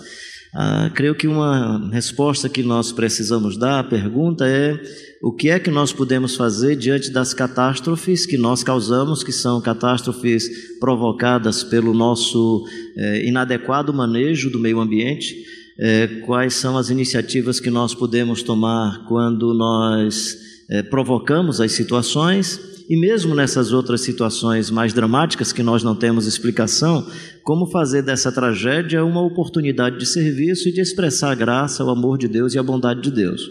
Ah, 0.53 0.89
creio 0.93 1.13
que 1.13 1.27
uma 1.27 1.89
resposta 1.91 2.47
que 2.47 2.63
nós 2.63 2.91
precisamos 2.91 3.57
dar 3.57 3.79
à 3.79 3.83
pergunta 3.83 4.47
é 4.47 4.79
o 5.21 5.31
que 5.31 5.49
é 5.49 5.59
que 5.59 5.69
nós 5.69 5.91
podemos 5.91 6.35
fazer 6.35 6.75
diante 6.75 7.11
das 7.11 7.33
catástrofes 7.33 8.25
que 8.25 8.37
nós 8.37 8.63
causamos, 8.63 9.23
que 9.23 9.31
são 9.31 9.59
catástrofes 9.59 10.77
provocadas 10.79 11.63
pelo 11.63 11.93
nosso 11.93 12.65
eh, 12.95 13.27
inadequado 13.27 13.93
manejo 13.93 14.49
do 14.49 14.59
meio 14.59 14.79
ambiente. 14.79 15.35
Eh, 15.79 16.21
quais 16.25 16.53
são 16.55 16.77
as 16.77 16.89
iniciativas 16.89 17.59
que 17.59 17.69
nós 17.69 17.93
podemos 17.93 18.41
tomar 18.41 19.05
quando 19.07 19.53
nós 19.53 20.37
eh, 20.69 20.83
provocamos 20.83 21.59
as 21.59 21.71
situações 21.71 22.76
e 22.89 22.95
mesmo 22.95 23.35
nessas 23.35 23.73
outras 23.73 24.01
situações 24.01 24.69
mais 24.69 24.93
dramáticas 24.93 25.51
que 25.51 25.61
nós 25.61 25.83
não 25.83 25.95
temos 25.95 26.25
explicação, 26.25 27.05
como 27.43 27.69
fazer 27.69 28.01
dessa 28.01 28.31
tragédia 28.31 29.03
uma 29.03 29.21
oportunidade 29.21 29.97
de 29.97 30.05
serviço 30.05 30.69
e 30.69 30.71
de 30.71 30.79
expressar 30.79 31.31
a 31.31 31.35
graça, 31.35 31.83
o 31.83 31.89
amor 31.89 32.17
de 32.17 32.27
Deus 32.27 32.53
e 32.53 32.57
a 32.57 32.63
bondade 32.63 33.01
de 33.01 33.11
Deus. 33.11 33.41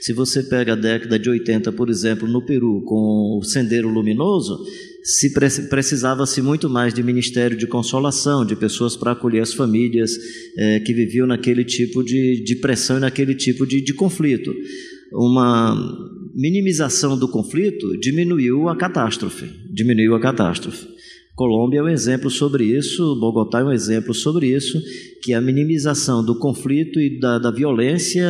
Se 0.00 0.12
você 0.12 0.42
pega 0.42 0.72
a 0.72 0.76
década 0.76 1.18
de 1.18 1.30
80, 1.30 1.70
por 1.72 1.88
exemplo, 1.88 2.26
no 2.26 2.44
Peru, 2.44 2.82
com 2.84 3.38
o 3.38 3.44
Sendeiro 3.44 3.88
Luminoso, 3.88 4.58
se 5.02 5.32
precisava-se 5.68 6.42
muito 6.42 6.68
mais 6.68 6.92
de 6.92 7.02
ministério 7.02 7.56
de 7.56 7.66
consolação, 7.66 8.44
de 8.44 8.56
pessoas 8.56 8.96
para 8.96 9.12
acolher 9.12 9.40
as 9.40 9.54
famílias 9.54 10.12
é, 10.56 10.80
que 10.80 10.92
viviam 10.92 11.26
naquele 11.26 11.64
tipo 11.64 12.02
de, 12.02 12.42
de 12.44 12.56
pressão 12.56 12.98
e 12.98 13.00
naquele 13.00 13.34
tipo 13.34 13.66
de, 13.66 13.80
de 13.80 13.94
conflito. 13.94 14.52
Uma 15.12 15.74
minimização 16.34 17.18
do 17.18 17.28
conflito 17.28 17.98
diminuiu 17.98 18.68
a 18.68 18.76
catástrofe, 18.76 19.50
diminuiu 19.72 20.14
a 20.14 20.20
catástrofe. 20.20 20.88
Colômbia 21.34 21.78
é 21.78 21.82
um 21.82 21.88
exemplo 21.88 22.28
sobre 22.28 22.64
isso, 22.64 23.16
Bogotá 23.18 23.60
é 23.60 23.64
um 23.64 23.72
exemplo 23.72 24.12
sobre 24.12 24.48
isso, 24.48 24.78
que 25.22 25.32
a 25.32 25.40
minimização 25.40 26.22
do 26.22 26.34
conflito 26.34 27.00
e 27.00 27.18
da, 27.18 27.38
da 27.38 27.50
violência 27.50 28.28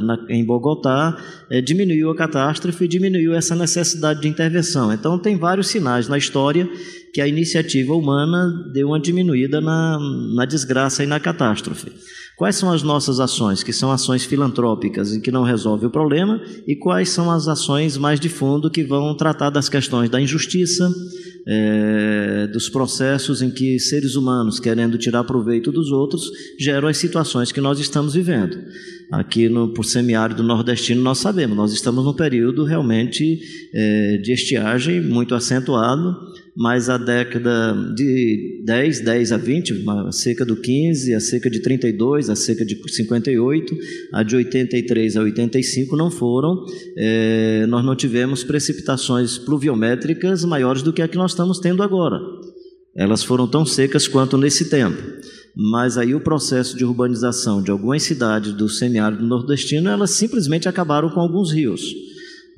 na, 0.00 0.26
em 0.28 0.44
Bogotá 0.44 1.16
é, 1.48 1.60
diminuiu 1.60 2.10
a 2.10 2.16
catástrofe 2.16 2.84
e 2.84 2.88
diminuiu 2.88 3.32
essa 3.32 3.54
necessidade 3.54 4.20
de 4.20 4.26
intervenção. 4.26 4.92
Então, 4.92 5.18
tem 5.20 5.36
vários 5.36 5.68
sinais 5.68 6.08
na 6.08 6.18
história 6.18 6.68
que 7.14 7.20
a 7.20 7.28
iniciativa 7.28 7.94
humana 7.94 8.52
deu 8.72 8.88
uma 8.88 8.98
diminuída 8.98 9.60
na, 9.60 9.98
na 10.34 10.44
desgraça 10.44 11.04
e 11.04 11.06
na 11.06 11.20
catástrofe. 11.20 11.92
Quais 12.38 12.54
são 12.54 12.70
as 12.70 12.84
nossas 12.84 13.18
ações, 13.18 13.64
que 13.64 13.72
são 13.72 13.90
ações 13.90 14.24
filantrópicas 14.24 15.12
e 15.12 15.20
que 15.20 15.32
não 15.32 15.42
resolvem 15.42 15.88
o 15.88 15.90
problema, 15.90 16.40
e 16.68 16.76
quais 16.76 17.08
são 17.08 17.32
as 17.32 17.48
ações 17.48 17.96
mais 17.96 18.20
de 18.20 18.28
fundo 18.28 18.70
que 18.70 18.84
vão 18.84 19.12
tratar 19.16 19.50
das 19.50 19.68
questões 19.68 20.08
da 20.08 20.20
injustiça, 20.20 20.88
é, 21.48 22.46
dos 22.46 22.68
processos 22.68 23.42
em 23.42 23.50
que 23.50 23.80
seres 23.80 24.14
humanos, 24.14 24.60
querendo 24.60 24.96
tirar 24.96 25.24
proveito 25.24 25.72
dos 25.72 25.90
outros, 25.90 26.30
geram 26.60 26.86
as 26.86 26.96
situações 26.96 27.50
que 27.50 27.60
nós 27.60 27.80
estamos 27.80 28.14
vivendo. 28.14 28.56
Aqui 29.10 29.48
no 29.48 29.72
por 29.72 29.84
semiárido 29.84 30.42
nordestino 30.44 31.02
nós 31.02 31.18
sabemos, 31.18 31.56
nós 31.56 31.72
estamos 31.72 32.04
num 32.04 32.14
período 32.14 32.62
realmente 32.64 33.40
é, 33.74 34.18
de 34.18 34.32
estiagem 34.32 35.00
muito 35.00 35.34
acentuado, 35.34 36.14
mas 36.58 36.90
a 36.90 36.98
década 36.98 37.72
de 37.94 38.64
10, 38.64 39.04
10 39.04 39.30
a 39.30 39.36
20, 39.36 39.84
a 40.08 40.10
seca 40.10 40.44
do 40.44 40.56
15, 40.56 41.14
a 41.14 41.20
seca 41.20 41.48
de 41.48 41.60
32, 41.60 42.28
a 42.28 42.34
seca 42.34 42.64
de 42.64 42.76
58, 42.76 43.78
a 44.12 44.24
de 44.24 44.34
83 44.34 45.16
a 45.16 45.20
85 45.20 45.96
não 45.96 46.10
foram, 46.10 46.64
é, 46.96 47.64
nós 47.68 47.84
não 47.84 47.94
tivemos 47.94 48.42
precipitações 48.42 49.38
pluviométricas 49.38 50.44
maiores 50.44 50.82
do 50.82 50.92
que 50.92 51.00
a 51.00 51.06
que 51.06 51.16
nós 51.16 51.30
estamos 51.30 51.60
tendo 51.60 51.80
agora. 51.80 52.18
Elas 52.96 53.22
foram 53.22 53.46
tão 53.46 53.64
secas 53.64 54.08
quanto 54.08 54.36
nesse 54.36 54.68
tempo. 54.68 55.00
Mas 55.54 55.96
aí 55.96 56.12
o 56.12 56.20
processo 56.20 56.76
de 56.76 56.84
urbanização 56.84 57.62
de 57.62 57.70
algumas 57.70 58.02
cidades 58.02 58.52
do 58.52 58.68
semiárido 58.68 59.24
nordestino, 59.24 59.88
elas 59.88 60.16
simplesmente 60.16 60.68
acabaram 60.68 61.08
com 61.08 61.20
alguns 61.20 61.52
rios. 61.52 61.82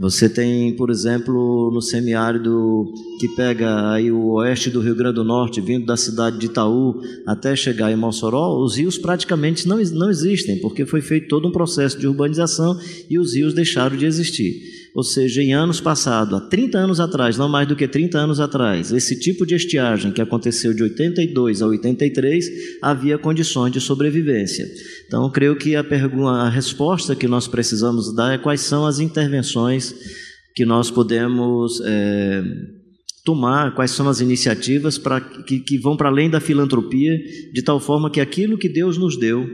Você 0.01 0.31
tem, 0.31 0.75
por 0.77 0.89
exemplo, 0.89 1.71
no 1.71 1.83
semiárido 1.83 2.91
que 3.21 3.29
pega 3.37 3.93
aí 3.93 4.11
o 4.11 4.31
oeste 4.31 4.71
do 4.71 4.81
Rio 4.81 4.97
Grande 4.97 5.17
do 5.17 5.25
Norte, 5.25 5.61
vindo 5.61 5.85
da 5.85 5.95
cidade 5.95 6.39
de 6.39 6.47
Itaú 6.47 7.03
até 7.27 7.55
chegar 7.55 7.93
em 7.93 7.97
Mossoró, 7.97 8.59
os 8.65 8.79
rios 8.79 8.97
praticamente 8.97 9.69
não, 9.69 9.77
não 9.77 10.09
existem, 10.09 10.59
porque 10.59 10.87
foi 10.87 11.03
feito 11.03 11.29
todo 11.29 11.47
um 11.47 11.53
processo 11.53 11.99
de 11.99 12.07
urbanização 12.07 12.81
e 13.11 13.19
os 13.19 13.35
rios 13.35 13.53
deixaram 13.53 13.95
de 13.95 14.07
existir. 14.07 14.80
Ou 14.95 15.05
seja, 15.05 15.43
em 15.43 15.55
anos 15.55 15.81
passados, 15.81 16.35
há 16.35 16.41
30 16.41 16.79
anos 16.79 17.01
atrás, 17.01 17.37
não 17.37 17.49
mais 17.49 17.69
do 17.69 17.77
que 17.77 17.87
30 17.87 18.19
anos 18.19 18.41
atrás, 18.41 18.93
esse 18.93 19.19
tipo 19.19 19.47
de 19.47 19.55
estiagem 19.55 20.13
que 20.13 20.21
aconteceu 20.21 20.75
de 20.75 20.83
82 20.83 21.63
a 21.63 21.67
83, 21.67 22.47
havia 22.83 23.17
condições 23.17 23.71
de 23.73 23.81
sobrevivência. 23.81 24.67
Então, 25.07 25.31
creio 25.31 25.57
que 25.57 25.77
a, 25.77 25.85
pergunta, 25.85 26.31
a 26.31 26.51
resposta 26.51 27.15
que 27.15 27.29
nós 27.29 27.47
precisamos 27.47 28.15
dar 28.15 28.35
é 28.35 28.39
quais 28.39 28.63
são 28.63 28.85
as 28.85 28.99
intervenções 28.99 29.95
que 30.57 30.65
nós 30.65 30.91
podemos 30.91 31.81
é, 31.85 32.43
tomar, 33.25 33.75
quais 33.75 33.93
são 33.93 34.09
as 34.09 34.21
iniciativas 34.21 34.99
para 34.99 35.21
que, 35.21 35.61
que 35.61 35.79
vão 35.79 35.97
para 35.97 36.09
além 36.09 36.29
da 36.29 36.41
filantropia, 36.41 37.17
de 37.53 37.63
tal 37.63 37.79
forma 37.79 38.11
que 38.11 38.21
aquilo 38.21 38.59
que 38.59 38.69
Deus 38.69 38.99
nos 38.99 39.17
deu 39.17 39.47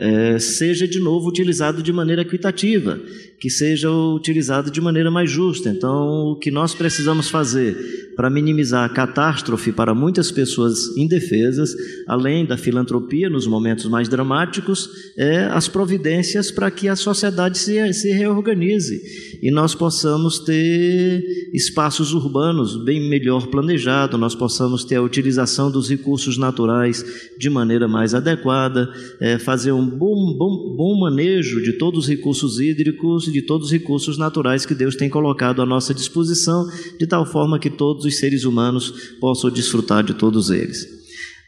é, 0.00 0.38
seja 0.38 0.88
de 0.88 0.98
novo 0.98 1.28
utilizado 1.28 1.82
de 1.82 1.92
maneira 1.92 2.22
equitativa, 2.22 2.98
que 3.38 3.50
seja 3.50 3.90
utilizado 3.90 4.70
de 4.70 4.80
maneira 4.80 5.10
mais 5.10 5.30
justa. 5.30 5.68
Então, 5.68 6.30
o 6.30 6.36
que 6.36 6.50
nós 6.50 6.74
precisamos 6.74 7.28
fazer 7.28 7.99
para 8.20 8.28
minimizar 8.28 8.84
a 8.84 8.88
catástrofe 8.92 9.72
para 9.72 9.94
muitas 9.94 10.30
pessoas 10.30 10.94
indefesas, 10.94 11.74
além 12.06 12.44
da 12.44 12.58
filantropia 12.58 13.30
nos 13.30 13.46
momentos 13.46 13.86
mais 13.86 14.10
dramáticos, 14.10 14.90
é 15.16 15.46
as 15.46 15.68
providências 15.68 16.50
para 16.50 16.70
que 16.70 16.86
a 16.86 16.94
sociedade 16.94 17.56
se, 17.56 17.90
se 17.94 18.12
reorganize 18.12 19.00
e 19.42 19.50
nós 19.50 19.74
possamos 19.74 20.38
ter 20.38 21.24
espaços 21.54 22.12
urbanos 22.12 22.84
bem 22.84 23.08
melhor 23.08 23.46
planejados, 23.46 24.20
nós 24.20 24.34
possamos 24.34 24.84
ter 24.84 24.96
a 24.96 25.02
utilização 25.02 25.70
dos 25.70 25.88
recursos 25.88 26.36
naturais 26.36 27.02
de 27.38 27.48
maneira 27.48 27.88
mais 27.88 28.14
adequada, 28.14 28.92
é, 29.18 29.38
fazer 29.38 29.72
um 29.72 29.86
bom, 29.86 30.36
bom, 30.36 30.76
bom 30.76 31.00
manejo 31.00 31.62
de 31.62 31.72
todos 31.72 32.00
os 32.00 32.08
recursos 32.08 32.60
hídricos 32.60 33.32
de 33.32 33.40
todos 33.40 33.68
os 33.68 33.72
recursos 33.72 34.18
naturais 34.18 34.66
que 34.66 34.74
Deus 34.74 34.94
tem 34.94 35.08
colocado 35.08 35.62
à 35.62 35.66
nossa 35.66 35.94
disposição, 35.94 36.68
de 36.98 37.06
tal 37.06 37.24
forma 37.24 37.58
que 37.58 37.70
todos 37.70 38.09
os 38.10 38.18
seres 38.18 38.44
humanos 38.44 39.14
possam 39.18 39.50
desfrutar 39.50 40.04
de 40.04 40.14
todos 40.14 40.50
eles. 40.50 40.86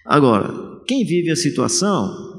Agora, 0.05 0.81
quem 0.87 1.05
vive 1.05 1.31
a 1.31 1.37
situação, 1.37 2.32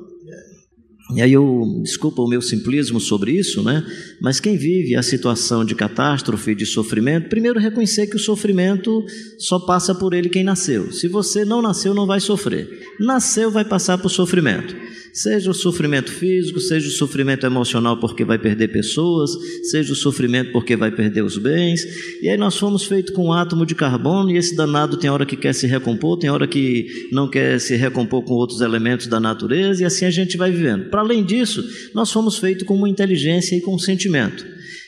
e 1.16 1.22
aí 1.22 1.34
eu, 1.34 1.82
desculpa 1.82 2.22
o 2.22 2.28
meu 2.28 2.42
simplismo 2.42 3.00
sobre 3.00 3.32
isso, 3.32 3.62
né? 3.64 3.86
Mas 4.22 4.40
quem 4.40 4.58
vive 4.58 4.96
a 4.96 5.04
situação 5.04 5.64
de 5.64 5.76
catástrofe, 5.76 6.56
de 6.56 6.66
sofrimento, 6.66 7.30
primeiro 7.30 7.60
reconhecer 7.60 8.08
que 8.08 8.16
o 8.16 8.20
sofrimento 8.20 9.06
só 9.38 9.60
passa 9.60 9.94
por 9.94 10.14
ele 10.14 10.30
quem 10.30 10.44
nasceu. 10.44 10.92
Se 10.92 11.08
você 11.08 11.46
não 11.46 11.62
nasceu, 11.62 11.94
não 11.94 12.08
vai 12.08 12.20
sofrer. 12.20 12.68
Nasceu, 13.00 13.52
vai 13.52 13.66
passar 13.66 13.98
por 13.98 14.10
sofrimento. 14.10 14.76
Seja 15.14 15.52
o 15.52 15.54
sofrimento 15.54 16.12
físico, 16.12 16.60
seja 16.60 16.88
o 16.88 16.92
sofrimento 16.92 17.46
emocional 17.46 18.00
porque 18.00 18.26
vai 18.26 18.40
perder 18.40 18.70
pessoas, 18.70 19.30
seja 19.70 19.94
o 19.94 19.96
sofrimento 19.96 20.52
porque 20.52 20.76
vai 20.76 20.90
perder 20.90 21.24
os 21.24 21.38
bens. 21.38 21.84
E 22.20 22.28
aí 22.28 22.36
nós 22.36 22.58
fomos 22.58 22.84
feitos 22.84 23.14
com 23.14 23.28
um 23.28 23.32
átomo 23.32 23.64
de 23.64 23.76
carbono 23.76 24.32
e 24.32 24.38
esse 24.38 24.56
danado 24.56 24.98
tem 24.98 25.12
hora 25.12 25.24
que 25.24 25.38
quer 25.38 25.54
se 25.54 25.68
recompor, 25.68 26.18
tem 26.18 26.32
hora 26.32 26.48
que 26.48 26.88
não 27.12 27.30
quer 27.30 27.60
se 27.60 27.76
recompor 27.76 28.24
com 28.24 28.34
outros 28.34 28.62
elementos 28.62 29.06
da 29.06 29.20
natureza 29.20 29.84
e 29.84 29.86
assim 29.86 30.06
a 30.06 30.10
gente 30.10 30.36
vai 30.36 30.52
vivendo. 30.52 30.90
Além 31.04 31.24
disso, 31.24 31.64
nós 31.94 32.12
fomos 32.12 32.38
feitos 32.38 32.66
com 32.66 32.76
uma 32.76 32.90
inteligência 32.90 33.56
e 33.56 33.62
com 33.62 33.76
um 33.76 33.80
sentimento. 33.80 34.46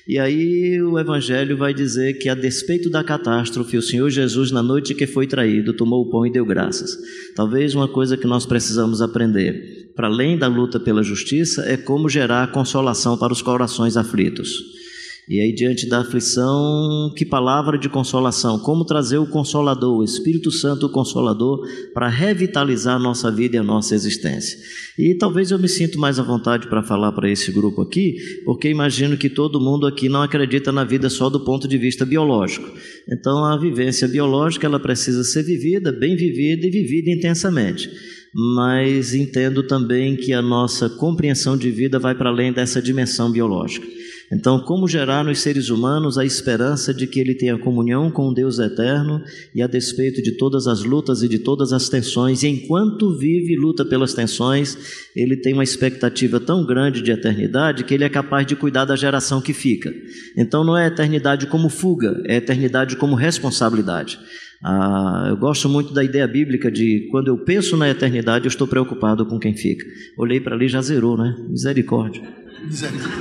E 0.07 0.19
aí 0.19 0.79
o 0.83 0.99
Evangelho 0.99 1.57
vai 1.57 1.73
dizer 1.73 2.19
que, 2.19 2.29
a 2.29 2.35
despeito 2.35 2.91
da 2.91 3.03
catástrofe, 3.03 3.75
o 3.75 3.81
Senhor 3.81 4.09
Jesus, 4.09 4.51
na 4.51 4.61
noite 4.61 4.93
que 4.93 5.07
foi 5.07 5.25
traído, 5.25 5.73
tomou 5.73 6.03
o 6.03 6.09
pão 6.09 6.25
e 6.25 6.31
deu 6.31 6.45
graças. 6.45 6.95
Talvez 7.35 7.73
uma 7.73 7.87
coisa 7.87 8.15
que 8.15 8.27
nós 8.27 8.45
precisamos 8.45 9.01
aprender, 9.01 9.91
para 9.95 10.07
além 10.07 10.37
da 10.37 10.47
luta 10.47 10.79
pela 10.79 11.01
justiça, 11.01 11.63
é 11.67 11.75
como 11.75 12.07
gerar 12.07 12.51
consolação 12.51 13.17
para 13.17 13.33
os 13.33 13.41
corações 13.41 13.97
aflitos. 13.97 14.84
E 15.27 15.41
aí, 15.41 15.51
diante 15.53 15.89
da 15.89 16.01
aflição, 16.01 17.11
que 17.17 17.25
palavra 17.25 17.79
de 17.79 17.89
consolação? 17.89 18.59
Como 18.59 18.85
trazer 18.85 19.17
o 19.17 19.25
Consolador, 19.25 19.97
o 19.97 20.03
Espírito 20.03 20.51
Santo, 20.51 20.85
o 20.85 20.91
Consolador, 20.91 21.67
para 21.95 22.07
revitalizar 22.07 22.97
a 22.97 22.99
nossa 22.99 23.31
vida 23.31 23.55
e 23.55 23.59
a 23.59 23.63
nossa 23.63 23.95
existência? 23.95 24.59
E 24.99 25.15
talvez 25.15 25.49
eu 25.49 25.57
me 25.57 25.67
sinto 25.67 25.97
mais 25.97 26.19
à 26.19 26.23
vontade 26.23 26.67
para 26.67 26.83
falar 26.83 27.11
para 27.11 27.27
esse 27.27 27.51
grupo 27.51 27.81
aqui, 27.81 28.17
porque 28.45 28.69
imagino 28.69 29.17
que 29.17 29.27
todo 29.27 29.59
mundo 29.59 29.87
aqui 29.87 30.07
não 30.07 30.21
acredita 30.21 30.71
na 30.71 30.83
vida 30.83 31.09
só 31.09 31.27
do 31.27 31.39
ponto 31.39 31.67
de 31.67 31.77
vista 31.79 32.05
biológico. 32.05 32.71
Então, 33.11 33.43
a 33.43 33.57
vivência 33.57 34.07
biológica 34.07 34.67
ela 34.67 34.79
precisa 34.79 35.23
ser 35.23 35.41
vivida, 35.41 35.91
bem 35.91 36.15
vivida 36.15 36.67
e 36.67 36.69
vivida 36.69 37.09
intensamente 37.09 37.89
mas 38.37 39.13
entendo 39.13 39.63
também 39.63 40.17
que 40.17 40.33
a 40.33 40.41
nossa 40.41 40.89
compreensão 40.89 41.55
de 41.55 41.71
vida 41.71 41.97
vai 41.97 42.13
para 42.13 42.29
além 42.29 42.51
dessa 42.51 42.81
dimensão 42.81 43.31
biológica. 43.31 43.87
Então, 44.31 44.59
como 44.59 44.87
gerar 44.87 45.23
nos 45.23 45.39
seres 45.39 45.69
humanos 45.69 46.17
a 46.17 46.25
esperança 46.25 46.93
de 46.93 47.05
que 47.05 47.19
ele 47.19 47.35
tenha 47.35 47.57
comunhão 47.57 48.09
com 48.09 48.29
o 48.29 48.33
Deus 48.33 48.57
eterno 48.57 49.21
e 49.53 49.61
a 49.61 49.67
despeito 49.67 50.21
de 50.21 50.31
todas 50.31 50.67
as 50.67 50.83
lutas 50.83 51.21
e 51.21 51.29
de 51.29 51.39
todas 51.39 51.71
as 51.71 51.89
tensões, 51.89 52.41
e 52.41 52.47
enquanto 52.47 53.17
vive 53.17 53.53
e 53.53 53.57
luta 53.57 53.85
pelas 53.85 54.13
tensões, 54.13 54.77
ele 55.15 55.37
tem 55.37 55.53
uma 55.53 55.63
expectativa 55.63 56.39
tão 56.39 56.65
grande 56.65 57.01
de 57.01 57.11
eternidade 57.11 57.83
que 57.83 57.93
ele 57.93 58.03
é 58.03 58.09
capaz 58.09 58.47
de 58.47 58.55
cuidar 58.55 58.85
da 58.85 58.95
geração 58.95 59.39
que 59.39 59.53
fica. 59.53 59.93
Então, 60.35 60.63
não 60.63 60.75
é 60.75 60.87
eternidade 60.87 61.45
como 61.47 61.69
fuga, 61.69 62.21
é 62.25 62.37
eternidade 62.37 62.95
como 62.95 63.15
responsabilidade. 63.15 64.19
Ah, 64.63 65.27
eu 65.29 65.37
gosto 65.37 65.69
muito 65.69 65.93
da 65.93 66.03
ideia 66.03 66.27
bíblica 66.27 66.71
de 66.71 67.07
quando 67.11 67.27
eu 67.27 67.37
penso 67.37 67.77
na 67.77 67.89
eternidade, 67.89 68.45
eu 68.45 68.49
estou 68.49 68.67
preocupado 68.67 69.25
com 69.25 69.39
quem 69.39 69.55
fica. 69.55 69.85
Olhei 70.17 70.39
para 70.39 70.55
ali 70.55 70.67
já 70.67 70.81
zerou, 70.81 71.17
né? 71.17 71.35
Misericórdia. 71.49 72.21
Misericórdia. 72.63 73.15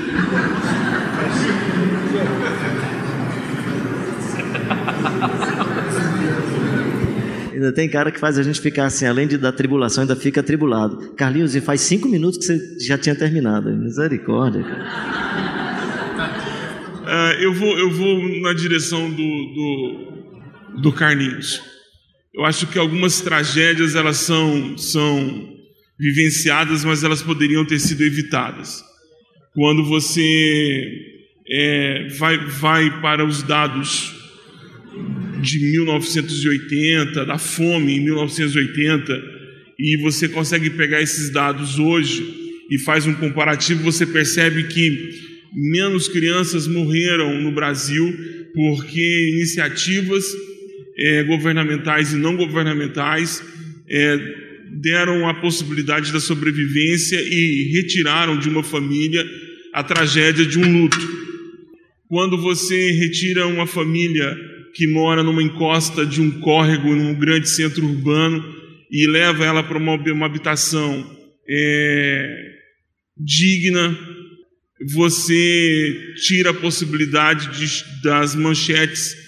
Ainda 7.52 7.72
tem 7.72 7.88
cara 7.88 8.10
que 8.10 8.18
faz 8.18 8.36
a 8.36 8.42
gente 8.42 8.60
ficar 8.60 8.86
assim, 8.86 9.06
além 9.06 9.26
de 9.26 9.38
da 9.38 9.52
tribulação, 9.52 10.02
ainda 10.02 10.16
fica 10.16 10.42
tribulado. 10.42 11.12
Carlinhos, 11.16 11.54
e 11.54 11.60
faz 11.60 11.80
cinco 11.80 12.08
minutos 12.08 12.38
que 12.38 12.44
você 12.46 12.78
já 12.84 12.98
tinha 12.98 13.14
terminado. 13.14 13.70
Misericórdia, 13.70 14.62
cara. 14.62 15.34
Uh, 17.04 17.42
eu, 17.42 17.54
vou, 17.54 17.78
eu 17.78 17.90
vou 17.90 18.40
na 18.40 18.52
direção 18.52 19.08
do, 19.08 19.16
do, 19.16 20.13
do 20.80 20.92
Carlinhos. 20.92 21.60
Eu 22.34 22.44
acho 22.44 22.66
que 22.66 22.78
algumas 22.78 23.20
tragédias 23.20 23.94
elas 23.94 24.16
são, 24.16 24.76
são 24.76 25.54
vivenciadas, 25.98 26.84
mas 26.84 27.04
elas 27.04 27.22
poderiam 27.22 27.64
ter 27.64 27.78
sido 27.78 28.02
evitadas. 28.02 28.82
Quando 29.54 29.84
você 29.84 30.82
é, 31.48 32.08
vai, 32.18 32.38
vai 32.38 33.00
para 33.00 33.24
os 33.24 33.42
dados 33.42 34.12
de 35.40 35.58
1980, 35.58 37.24
da 37.24 37.38
fome 37.38 37.96
em 37.96 38.00
1980, 38.00 39.22
e 39.78 39.96
você 39.98 40.28
consegue 40.28 40.70
pegar 40.70 41.00
esses 41.00 41.30
dados 41.30 41.78
hoje 41.78 42.44
e 42.70 42.78
faz 42.78 43.06
um 43.06 43.14
comparativo, 43.14 43.82
você 43.82 44.06
percebe 44.06 44.64
que 44.64 45.10
menos 45.52 46.08
crianças 46.08 46.66
morreram 46.66 47.40
no 47.40 47.52
Brasil 47.52 48.12
porque 48.54 49.30
iniciativas 49.34 50.24
é, 50.98 51.24
governamentais 51.24 52.12
e 52.12 52.16
não 52.16 52.36
governamentais 52.36 53.42
é, 53.88 54.18
deram 54.70 55.28
a 55.28 55.34
possibilidade 55.34 56.12
da 56.12 56.20
sobrevivência 56.20 57.20
e 57.20 57.70
retiraram 57.72 58.38
de 58.38 58.48
uma 58.48 58.62
família 58.62 59.24
a 59.72 59.82
tragédia 59.82 60.46
de 60.46 60.58
um 60.58 60.82
luto. 60.82 60.98
Quando 62.08 62.40
você 62.40 62.92
retira 62.92 63.46
uma 63.46 63.66
família 63.66 64.36
que 64.74 64.86
mora 64.86 65.22
numa 65.22 65.42
encosta 65.42 66.04
de 66.06 66.20
um 66.20 66.30
córrego, 66.40 66.94
num 66.94 67.14
grande 67.14 67.48
centro 67.48 67.84
urbano, 67.84 68.54
e 68.90 69.06
leva 69.06 69.44
ela 69.44 69.62
para 69.62 69.78
uma, 69.78 69.94
uma 69.94 70.26
habitação 70.26 71.10
é, 71.48 72.52
digna, 73.16 73.96
você 74.92 76.14
tira 76.16 76.50
a 76.50 76.54
possibilidade 76.54 77.58
de, 77.58 78.02
das 78.02 78.34
manchetes 78.34 79.23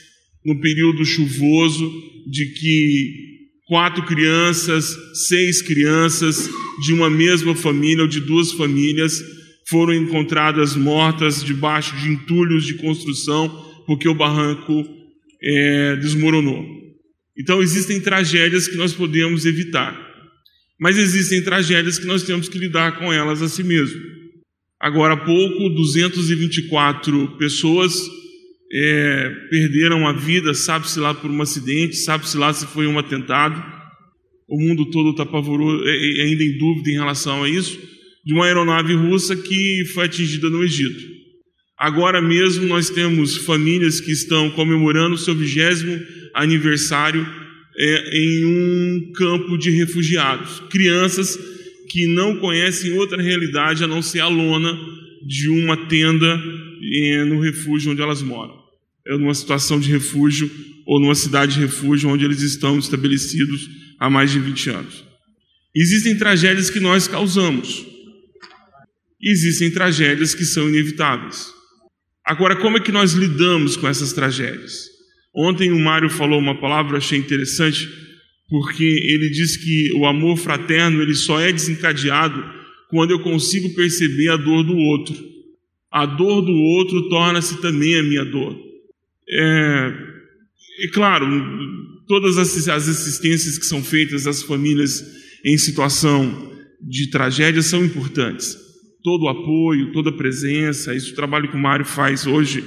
no 0.47 0.61
período 0.61 1.05
chuvoso 1.05 1.93
de 2.25 2.47
que 2.55 3.27
quatro 3.67 4.07
crianças, 4.07 4.97
seis 5.27 5.61
crianças 5.61 6.49
de 6.85 6.93
uma 6.93 7.11
mesma 7.11 7.55
família 7.55 8.03
ou 8.03 8.09
de 8.09 8.21
duas 8.21 8.53
famílias 8.53 9.21
foram 9.69 9.93
encontradas 9.93 10.77
mortas 10.77 11.43
debaixo 11.43 11.97
de 11.97 12.09
entulhos 12.09 12.65
de 12.65 12.75
construção 12.75 13.49
porque 13.87 14.09
o 14.09 14.15
barranco 14.15 14.85
é, 15.43 15.97
desmoronou. 15.97 16.65
Então 17.37 17.61
existem 17.61 18.01
tragédias 18.01 18.69
que 18.69 18.77
nós 18.77 18.93
podemos 18.93 19.45
evitar, 19.45 20.01
mas 20.79 20.97
existem 20.97 21.43
tragédias 21.43 21.99
que 21.99 22.07
nós 22.07 22.23
temos 22.23 22.49
que 22.49 22.59
lidar 22.59 22.99
com 22.99 23.13
elas 23.13 23.43
a 23.43 23.49
si 23.49 23.65
mesmo. 23.65 24.01
Agora 24.81 25.15
há 25.15 25.17
pouco, 25.17 25.71
224 25.71 27.37
pessoas 27.37 27.97
é, 28.73 29.31
perderam 29.51 30.07
a 30.07 30.13
vida, 30.13 30.53
sabe-se 30.55 30.99
lá 30.99 31.15
por 31.15 31.31
um 31.31 31.43
acidente, 31.43 31.97
sabe-se 31.97 32.37
lá 32.37 32.53
se 32.53 32.67
foi 32.67 32.87
um 32.87 32.99
atentado. 32.99 33.63
O 34.49 34.61
mundo 34.61 34.91
todo 34.91 35.11
está 35.11 35.25
pavoroso, 35.25 35.85
é, 35.87 35.91
é, 35.91 36.23
ainda 36.23 36.43
em 36.43 36.59
dúvida 36.59 36.91
em 36.91 36.95
relação 36.95 37.45
a 37.45 37.49
isso, 37.49 37.79
de 38.25 38.35
uma 38.35 38.47
aeronave 38.47 38.95
russa 38.95 39.37
que 39.37 39.85
foi 39.95 40.05
atingida 40.05 40.51
no 40.51 40.63
Egito. 40.63 41.17
Agora 41.79 42.23
mesmo 42.23 42.67
nós 42.67 42.89
temos 42.89 43.37
famílias 43.39 44.01
que 44.01 44.11
estão 44.11 44.51
comemorando 44.51 45.19
seu 45.19 45.35
vigésimo 45.35 46.01
aniversário 46.35 47.27
é, 47.79 48.19
em 48.19 48.45
um 48.47 49.13
campo 49.13 49.59
de 49.59 49.71
refugiados. 49.71 50.61
Crianças 50.71 51.39
que 51.91 52.07
não 52.07 52.37
conhecem 52.37 52.93
outra 52.95 53.21
realidade 53.23 53.85
a 53.85 53.87
não 53.87 54.03
ser 54.03 54.21
a 54.21 54.29
lona 54.29 54.77
de 55.27 55.49
uma 55.49 55.77
tenda 55.89 56.43
no 57.27 57.40
refúgio 57.40 57.92
onde 57.92 58.03
elas 58.03 58.22
moram. 58.22 58.55
É 59.07 59.16
numa 59.16 59.35
situação 59.35 59.79
de 59.79 59.90
refúgio 59.90 60.51
ou 60.87 61.01
numa 61.01 61.14
cidade 61.14 61.55
de 61.55 61.61
refúgio 61.61 62.11
onde 62.11 62.25
eles 62.25 62.42
estão 62.42 62.79
estabelecidos 62.79 63.68
há 63.99 64.11
mais 64.11 64.31
de 64.31 64.38
20 64.38 64.70
anos. 64.70 65.05
Existem 65.75 66.16
tragédias 66.16 66.70
que 66.70 66.81
nós 66.81 67.07
causamos. 67.07 67.85
Existem 69.22 69.70
tragédias 69.70 70.35
que 70.35 70.44
são 70.44 70.68
inevitáveis. 70.68 71.53
Agora, 72.25 72.57
como 72.57 72.77
é 72.77 72.81
que 72.81 72.90
nós 72.90 73.12
lidamos 73.12 73.77
com 73.77 73.87
essas 73.87 74.12
tragédias? 74.12 74.88
Ontem 75.35 75.70
o 75.70 75.79
Mário 75.79 76.09
falou 76.09 76.38
uma 76.38 76.59
palavra, 76.59 76.99
achei 76.99 77.18
interessante, 77.18 77.88
porque 78.49 78.85
ele 78.85 79.29
diz 79.31 79.57
que 79.57 79.92
o 79.94 80.07
amor 80.07 80.37
fraterno 80.37 81.03
ele 81.03 81.14
só 81.14 81.38
é 81.40 81.53
desencadeado 81.53 82.42
quando 82.88 83.11
eu 83.11 83.20
consigo 83.20 83.75
perceber 83.75 84.31
a 84.31 84.37
dor 84.37 84.64
do 84.64 84.77
outro. 84.77 85.14
A 85.90 86.05
dor 86.05 86.42
do 86.42 86.53
outro 86.53 87.09
torna-se 87.09 87.61
também 87.61 87.99
a 87.99 88.03
minha 88.03 88.25
dor. 88.25 88.57
É, 89.29 89.92
é 90.85 90.88
claro, 90.88 91.27
todas 92.07 92.37
as 92.38 92.68
assistências 92.68 93.59
que 93.59 93.66
são 93.66 93.83
feitas 93.83 94.27
às 94.27 94.42
famílias 94.42 95.03
em 95.44 95.57
situação 95.57 96.53
de 96.81 97.11
tragédia 97.11 97.62
são 97.62 97.85
importantes 97.85 98.66
todo 99.07 99.22
o 99.22 99.29
apoio, 99.29 99.92
toda 99.92 100.11
a 100.11 100.12
presença. 100.12 100.92
Isso 100.92 101.12
o 101.12 101.14
trabalho 101.14 101.49
que 101.49 101.55
o 101.55 101.61
Mário 101.61 101.85
faz 101.85 102.27
hoje, 102.27 102.64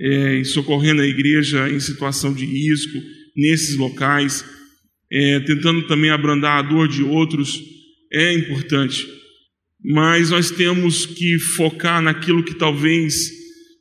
é, 0.00 0.42
socorrendo 0.42 1.02
a 1.02 1.06
igreja 1.06 1.68
em 1.68 1.78
situação 1.78 2.32
de 2.32 2.46
risco, 2.46 2.98
nesses 3.36 3.76
locais, 3.76 4.42
é, 5.12 5.40
tentando 5.40 5.86
também 5.86 6.08
abrandar 6.08 6.58
a 6.58 6.62
dor 6.62 6.88
de 6.88 7.02
outros, 7.02 7.62
é 8.10 8.32
importante. 8.32 9.06
Mas 9.84 10.30
nós 10.30 10.50
temos 10.50 11.04
que 11.04 11.38
focar 11.38 12.00
naquilo 12.00 12.42
que 12.42 12.54
talvez, 12.54 13.30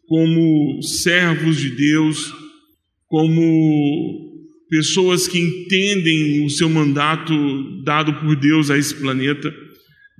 como 0.05 0.81
servos 0.81 1.57
de 1.57 1.69
Deus, 1.69 2.33
como 3.07 4.33
pessoas 4.69 5.27
que 5.27 5.39
entendem 5.39 6.45
o 6.45 6.49
seu 6.49 6.67
mandato 6.67 7.33
dado 7.83 8.13
por 8.15 8.35
Deus 8.35 8.69
a 8.69 8.77
esse 8.77 8.93
planeta, 8.95 9.53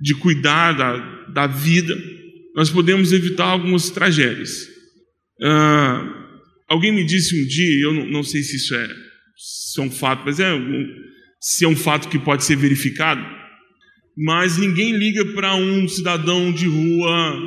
de 0.00 0.14
cuidar 0.14 0.72
da, 0.72 1.26
da 1.28 1.46
vida, 1.46 2.00
nós 2.54 2.70
podemos 2.70 3.12
evitar 3.12 3.46
algumas 3.46 3.90
tragédias. 3.90 4.68
Ah, 5.42 6.24
alguém 6.68 6.92
me 6.92 7.04
disse 7.04 7.38
um 7.38 7.46
dia, 7.46 7.80
eu 7.82 7.92
não, 7.92 8.06
não 8.06 8.22
sei 8.22 8.42
se 8.42 8.56
isso 8.56 8.74
é, 8.74 8.88
se 9.36 9.80
é 9.80 9.82
um 9.82 9.90
fato, 9.90 10.22
mas 10.24 10.40
é 10.40 10.52
um, 10.54 10.86
se 11.40 11.64
é 11.64 11.68
um 11.68 11.76
fato 11.76 12.08
que 12.08 12.18
pode 12.18 12.44
ser 12.44 12.56
verificado, 12.56 13.24
mas 14.16 14.58
ninguém 14.58 14.96
liga 14.96 15.24
para 15.32 15.56
um 15.56 15.88
cidadão 15.88 16.52
de 16.52 16.66
rua 16.66 17.42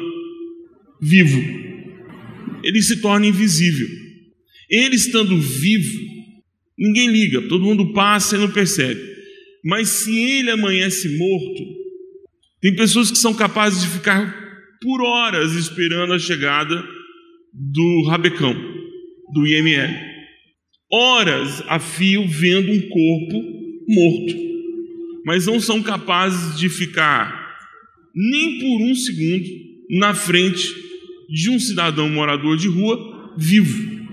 vivo. 1.02 1.42
Ele 2.64 2.82
se 2.82 3.02
torna 3.02 3.28
invisível. 3.28 3.88
Ele 4.70 4.96
estando 4.96 5.38
vivo, 5.40 6.00
ninguém 6.78 7.08
liga, 7.08 7.42
todo 7.44 7.64
mundo 7.64 7.94
passa 7.94 8.36
e 8.36 8.40
não 8.40 8.52
percebe. 8.52 9.00
Mas 9.64 9.90
se 9.90 10.14
ele 10.18 10.52
amanhece 10.52 11.18
morto, 11.18 11.64
tem 12.62 12.76
pessoas 12.76 13.10
que 13.10 13.18
são 13.18 13.34
capazes 13.34 13.82
de 13.82 13.88
ficar 13.88 14.46
por 14.82 15.02
horas 15.02 15.54
esperando 15.54 16.14
a 16.14 16.20
chegada 16.20 16.84
do 17.54 18.04
rabecão, 18.08 18.54
do 19.34 19.48
IML. 19.48 19.94
Horas 20.92 21.64
a 21.68 21.80
fio 21.80 22.28
vendo 22.28 22.72
um 22.72 22.82
corpo 22.82 23.44
morto, 23.88 24.36
mas 25.28 25.46
não 25.46 25.60
são 25.60 25.84
capazes 25.84 26.58
de 26.58 26.70
ficar 26.70 27.54
nem 28.16 28.60
por 28.60 28.82
um 28.90 28.96
segundo 28.96 29.46
na 30.00 30.14
frente 30.14 30.74
de 31.28 31.50
um 31.50 31.60
cidadão 31.60 32.08
morador 32.08 32.56
de 32.56 32.70
rua 32.70 33.36
vivo. 33.38 34.08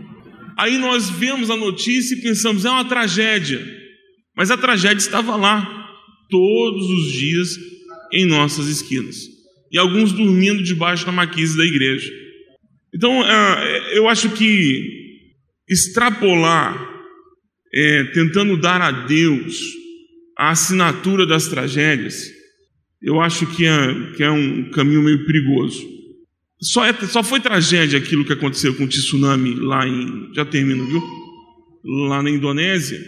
Aí 0.58 0.76
nós 0.76 1.08
vemos 1.08 1.50
a 1.50 1.56
notícia 1.56 2.16
e 2.16 2.20
pensamos, 2.20 2.64
é 2.64 2.70
uma 2.70 2.84
tragédia. 2.84 3.64
Mas 4.36 4.50
a 4.50 4.56
tragédia 4.56 4.98
estava 4.98 5.36
lá, 5.36 5.86
todos 6.28 6.90
os 6.90 7.12
dias, 7.12 7.58
em 8.12 8.26
nossas 8.26 8.66
esquinas. 8.66 9.16
E 9.70 9.78
alguns 9.78 10.10
dormindo 10.10 10.64
debaixo 10.64 11.06
da 11.06 11.12
maquise 11.12 11.56
da 11.56 11.64
igreja. 11.64 12.12
Então, 12.92 13.24
é, 13.24 13.96
eu 13.96 14.08
acho 14.08 14.30
que 14.30 14.84
extrapolar, 15.68 16.76
é, 17.72 18.04
tentando 18.12 18.56
dar 18.56 18.82
a 18.82 18.90
Deus 18.90 19.83
a 20.36 20.50
assinatura 20.50 21.26
das 21.26 21.46
tragédias, 21.46 22.30
eu 23.00 23.20
acho 23.20 23.46
que 23.46 23.66
é, 23.66 24.12
que 24.16 24.22
é 24.22 24.30
um 24.30 24.70
caminho 24.70 25.02
meio 25.02 25.24
perigoso. 25.26 25.94
Só, 26.60 26.84
é, 26.84 26.92
só 27.06 27.22
foi 27.22 27.40
tragédia 27.40 27.98
aquilo 27.98 28.24
que 28.24 28.32
aconteceu 28.32 28.74
com 28.74 28.84
o 28.84 28.88
tsunami 28.88 29.54
lá 29.54 29.86
em. 29.86 30.32
Já 30.34 30.44
termino, 30.44 30.86
viu? 30.86 31.02
Lá 32.08 32.22
na 32.22 32.30
Indonésia, 32.30 32.98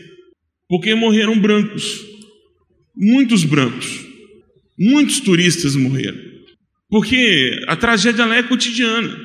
porque 0.69 0.95
morreram 0.95 1.39
brancos. 1.39 2.05
Muitos 2.95 3.45
brancos. 3.45 4.05
Muitos 4.79 5.21
turistas 5.21 5.75
morreram. 5.75 6.19
Porque 6.89 7.59
a 7.67 7.77
tragédia 7.77 8.27
lá 8.27 8.37
é 8.37 8.43
cotidiana. 8.43 9.19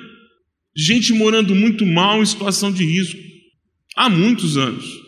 Gente 0.75 1.11
morando 1.13 1.53
muito 1.53 1.85
mal 1.85 2.21
em 2.21 2.25
situação 2.25 2.71
de 2.71 2.85
risco. 2.85 3.19
Há 3.95 4.09
muitos 4.09 4.55
anos. 4.57 5.00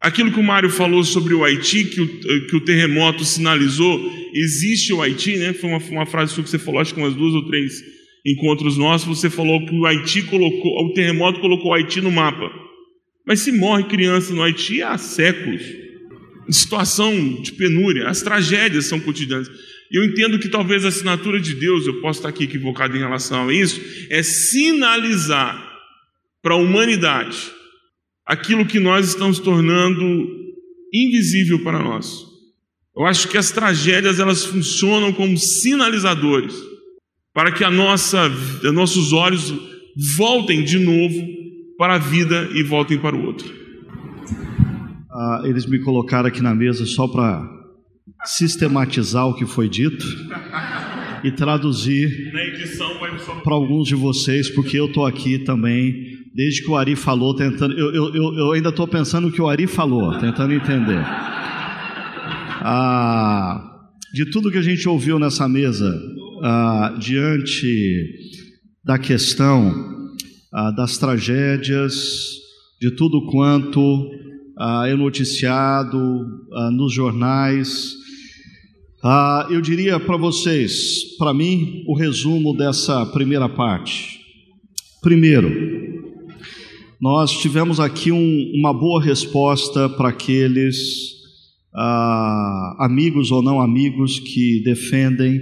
Aquilo 0.00 0.30
que 0.30 0.38
o 0.38 0.44
Mário 0.44 0.70
falou 0.70 1.02
sobre 1.02 1.34
o 1.34 1.44
Haiti, 1.44 1.84
que 1.84 2.00
o, 2.00 2.46
que 2.46 2.56
o 2.56 2.60
terremoto 2.60 3.24
sinalizou, 3.24 4.00
existe 4.32 4.92
o 4.92 5.02
Haiti, 5.02 5.36
né? 5.36 5.52
Foi 5.52 5.68
uma, 5.68 5.78
uma 5.78 6.06
frase 6.06 6.34
que 6.34 6.48
você 6.48 6.58
falou, 6.58 6.80
acho 6.80 6.94
que 6.94 7.00
umas 7.00 7.14
duas 7.14 7.34
ou 7.34 7.44
três 7.48 7.82
encontros 8.24 8.76
nossos, 8.76 9.18
você 9.18 9.28
falou 9.28 9.64
que 9.66 9.74
o 9.74 9.86
Haiti 9.86 10.22
colocou, 10.22 10.86
o 10.86 10.92
terremoto 10.92 11.40
colocou 11.40 11.72
o 11.72 11.74
Haiti 11.74 12.00
no 12.00 12.12
mapa. 12.12 12.48
Mas 13.26 13.40
se 13.40 13.50
morre 13.50 13.84
criança 13.84 14.32
no 14.32 14.42
Haiti 14.42 14.82
há 14.82 14.96
séculos, 14.96 15.62
situação 16.48 17.42
de 17.42 17.52
penúria, 17.52 18.08
as 18.08 18.22
tragédias 18.22 18.86
são 18.86 19.00
cotidianas. 19.00 19.50
Eu 19.90 20.04
entendo 20.04 20.38
que 20.38 20.48
talvez 20.48 20.84
a 20.84 20.88
assinatura 20.88 21.40
de 21.40 21.54
Deus, 21.54 21.86
eu 21.86 22.00
posso 22.00 22.20
estar 22.20 22.28
aqui 22.28 22.44
equivocado 22.44 22.96
em 22.96 23.00
relação 23.00 23.48
a 23.48 23.52
isso, 23.52 23.80
é 24.10 24.22
sinalizar 24.22 25.66
para 26.40 26.54
a 26.54 26.58
humanidade 26.58 27.57
aquilo 28.28 28.66
que 28.66 28.78
nós 28.78 29.08
estamos 29.08 29.38
tornando 29.38 30.04
invisível 30.92 31.62
para 31.64 31.82
nós. 31.82 32.26
Eu 32.94 33.06
acho 33.06 33.28
que 33.28 33.38
as 33.38 33.50
tragédias 33.50 34.20
elas 34.20 34.44
funcionam 34.44 35.12
como 35.12 35.38
sinalizadores 35.38 36.54
para 37.32 37.52
que 37.52 37.64
a 37.64 37.70
nossa, 37.70 38.28
nossos 38.72 39.12
olhos 39.12 39.54
voltem 40.16 40.62
de 40.62 40.78
novo 40.78 41.26
para 41.78 41.94
a 41.94 41.98
vida 41.98 42.48
e 42.52 42.62
voltem 42.62 42.98
para 42.98 43.16
o 43.16 43.24
outro. 43.24 43.48
Ah, 45.10 45.42
eles 45.44 45.64
me 45.64 45.78
colocaram 45.78 46.28
aqui 46.28 46.42
na 46.42 46.54
mesa 46.54 46.84
só 46.84 47.06
para 47.08 47.48
sistematizar 48.24 49.26
o 49.26 49.34
que 49.34 49.46
foi 49.46 49.68
dito 49.68 50.04
e 51.24 51.30
traduzir 51.30 52.32
para 53.42 53.54
alguns 53.54 53.88
de 53.88 53.94
vocês, 53.94 54.50
porque 54.50 54.78
eu 54.78 54.86
estou 54.86 55.06
aqui 55.06 55.38
também, 55.38 56.17
desde 56.38 56.62
que 56.62 56.70
o 56.70 56.76
Ari 56.76 56.94
falou, 56.94 57.34
tentando. 57.34 57.76
Eu, 57.76 58.14
eu, 58.14 58.34
eu 58.38 58.52
ainda 58.52 58.68
estou 58.68 58.86
pensando 58.86 59.26
o 59.26 59.32
que 59.32 59.42
o 59.42 59.48
Ari 59.48 59.66
falou, 59.66 60.16
tentando 60.20 60.54
entender. 60.54 61.02
Ah, 62.60 63.88
de 64.14 64.24
tudo 64.30 64.48
que 64.48 64.58
a 64.58 64.62
gente 64.62 64.88
ouviu 64.88 65.18
nessa 65.18 65.48
mesa, 65.48 65.92
ah, 66.44 66.96
diante 66.96 68.06
da 68.84 68.96
questão 69.00 69.74
ah, 70.54 70.70
das 70.70 70.96
tragédias, 70.96 71.94
de 72.80 72.92
tudo 72.92 73.26
quanto 73.26 74.08
ah, 74.56 74.84
é 74.86 74.94
noticiado 74.94 75.98
ah, 76.52 76.70
nos 76.70 76.94
jornais, 76.94 77.96
ah, 79.02 79.48
eu 79.50 79.60
diria 79.60 79.98
para 79.98 80.16
vocês, 80.16 81.16
para 81.18 81.34
mim, 81.34 81.82
o 81.88 81.96
resumo 81.96 82.56
dessa 82.56 83.04
primeira 83.06 83.48
parte. 83.48 84.20
Primeiro, 85.02 85.67
nós 87.00 87.30
tivemos 87.30 87.78
aqui 87.78 88.10
um, 88.10 88.52
uma 88.54 88.72
boa 88.72 89.00
resposta 89.00 89.88
para 89.88 90.08
aqueles 90.08 91.14
ah, 91.72 92.76
amigos 92.80 93.30
ou 93.30 93.40
não 93.40 93.60
amigos 93.60 94.18
que 94.18 94.60
defendem 94.64 95.40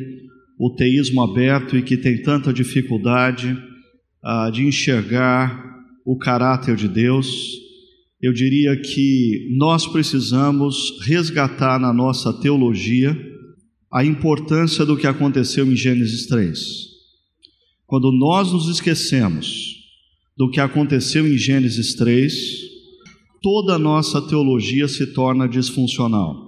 o 0.59 0.71
teísmo 0.71 1.23
aberto 1.23 1.77
e 1.77 1.83
que 1.83 1.97
tem 1.97 2.21
tanta 2.21 2.53
dificuldade 2.53 3.57
ah, 4.23 4.51
de 4.51 4.65
enxergar 4.65 5.65
o 6.05 6.19
caráter 6.19 6.77
de 6.77 6.89
Deus, 6.89 7.27
eu 8.21 8.35
diria 8.35 8.77
que 8.77 9.49
nós 9.57 9.87
precisamos 9.87 11.01
resgatar 11.07 11.81
na 11.81 11.93
nossa 11.93 12.33
teologia 12.35 13.17
a 13.91 14.05
importância 14.05 14.85
do 14.85 14.97
que 14.97 15.07
aconteceu 15.07 15.67
em 15.67 15.75
Gênesis 15.75 16.27
3. 16.27 16.59
Quando 17.87 18.13
nós 18.13 18.53
nos 18.53 18.69
esquecemos 18.69 19.76
do 20.37 20.51
que 20.51 20.61
aconteceu 20.61 21.27
em 21.27 21.39
Gênesis 21.39 21.95
3, 21.95 22.35
toda 23.43 23.75
a 23.75 23.79
nossa 23.79 24.21
teologia 24.21 24.87
se 24.87 25.07
torna 25.13 25.49
disfuncional. 25.49 26.47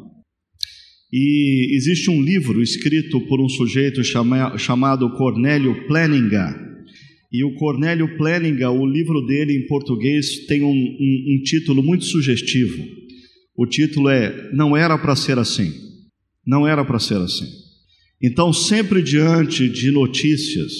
E 1.10 1.74
existe 1.74 2.10
um 2.10 2.20
livro 2.20 2.62
escrito 2.62 3.20
por 3.22 3.40
um 3.40 3.48
sujeito 3.48 4.04
chama, 4.04 4.58
chamado 4.58 5.10
Cornélio 5.16 5.86
Planninga. 5.86 6.66
E 7.32 7.44
o 7.44 7.54
Cornélio 7.54 8.16
Planninga, 8.18 8.70
o 8.70 8.86
livro 8.86 9.22
dele 9.26 9.54
em 9.54 9.66
português 9.66 10.46
tem 10.46 10.62
um, 10.62 10.68
um, 10.68 11.34
um 11.34 11.42
título 11.42 11.82
muito 11.82 12.04
sugestivo. 12.04 12.84
O 13.56 13.66
título 13.66 14.10
é 14.10 14.50
Não 14.52 14.76
Era 14.76 14.98
para 14.98 15.16
Ser 15.16 15.38
Assim. 15.38 15.72
Não 16.46 16.66
era 16.66 16.82
para 16.82 16.98
ser 16.98 17.18
assim. 17.18 17.44
Então, 18.22 18.54
sempre 18.54 19.02
diante 19.02 19.68
de 19.68 19.90
notícias 19.90 20.72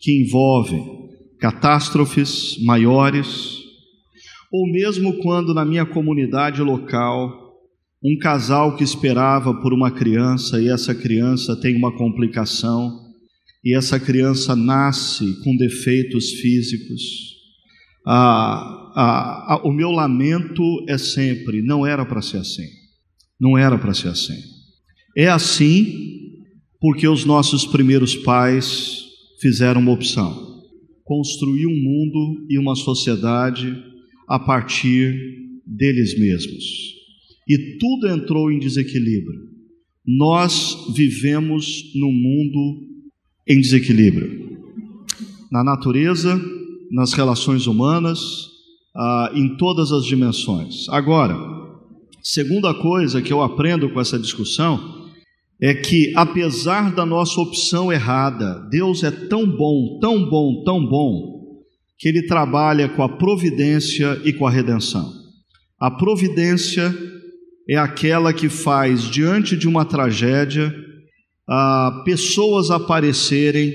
que 0.00 0.12
envolvem 0.12 1.07
catástrofes 1.40 2.56
maiores, 2.64 3.58
ou 4.52 4.70
mesmo 4.70 5.18
quando 5.18 5.54
na 5.54 5.64
minha 5.64 5.86
comunidade 5.86 6.62
local 6.62 7.48
um 8.02 8.16
casal 8.18 8.76
que 8.76 8.84
esperava 8.84 9.52
por 9.54 9.72
uma 9.72 9.90
criança 9.90 10.60
e 10.60 10.68
essa 10.68 10.94
criança 10.94 11.56
tem 11.60 11.76
uma 11.76 11.96
complicação 11.96 13.08
e 13.64 13.76
essa 13.76 13.98
criança 13.98 14.54
nasce 14.54 15.42
com 15.42 15.56
defeitos 15.56 16.30
físicos. 16.30 17.02
Ah, 18.06 18.92
ah, 18.94 19.54
ah, 19.54 19.60
o 19.64 19.72
meu 19.72 19.90
lamento 19.90 20.62
é 20.88 20.96
sempre: 20.96 21.60
não 21.60 21.86
era 21.86 22.06
para 22.06 22.22
ser 22.22 22.38
assim. 22.38 22.66
Não 23.38 23.58
era 23.58 23.76
para 23.76 23.92
ser 23.92 24.08
assim. 24.08 24.40
É 25.16 25.28
assim 25.28 26.08
porque 26.80 27.06
os 27.08 27.24
nossos 27.24 27.66
primeiros 27.66 28.14
pais 28.14 29.02
fizeram 29.40 29.80
uma 29.80 29.92
opção: 29.92 30.47
construir 31.08 31.66
um 31.66 31.70
mundo 31.70 32.46
e 32.50 32.58
uma 32.58 32.76
sociedade 32.76 33.82
a 34.28 34.38
partir 34.38 35.14
deles 35.66 36.18
mesmos 36.18 36.98
e 37.48 37.78
tudo 37.78 38.08
entrou 38.08 38.52
em 38.52 38.58
desequilíbrio. 38.58 39.48
Nós 40.06 40.86
vivemos 40.94 41.92
num 41.94 42.12
mundo 42.12 42.86
em 43.48 43.58
desequilíbrio. 43.58 44.58
Na 45.50 45.64
natureza, 45.64 46.38
nas 46.92 47.14
relações 47.14 47.66
humanas, 47.66 48.20
ah, 48.94 49.32
em 49.34 49.56
todas 49.56 49.92
as 49.92 50.04
dimensões. 50.04 50.86
Agora, 50.90 51.34
segunda 52.22 52.74
coisa 52.74 53.22
que 53.22 53.32
eu 53.32 53.42
aprendo 53.42 53.88
com 53.88 54.00
essa 54.00 54.18
discussão 54.18 54.97
é 55.60 55.74
que, 55.74 56.12
apesar 56.14 56.94
da 56.94 57.04
nossa 57.04 57.40
opção 57.40 57.92
errada, 57.92 58.66
Deus 58.70 59.02
é 59.02 59.10
tão 59.10 59.44
bom, 59.46 59.98
tão 60.00 60.28
bom, 60.28 60.62
tão 60.64 60.86
bom, 60.86 61.38
que 61.98 62.08
Ele 62.08 62.26
trabalha 62.26 62.88
com 62.88 63.02
a 63.02 63.08
providência 63.08 64.20
e 64.24 64.32
com 64.32 64.46
a 64.46 64.50
redenção. 64.50 65.12
A 65.80 65.90
providência 65.90 66.94
é 67.68 67.76
aquela 67.76 68.32
que 68.32 68.48
faz, 68.48 69.02
diante 69.02 69.56
de 69.56 69.66
uma 69.66 69.84
tragédia, 69.84 70.72
pessoas 72.04 72.70
aparecerem 72.70 73.72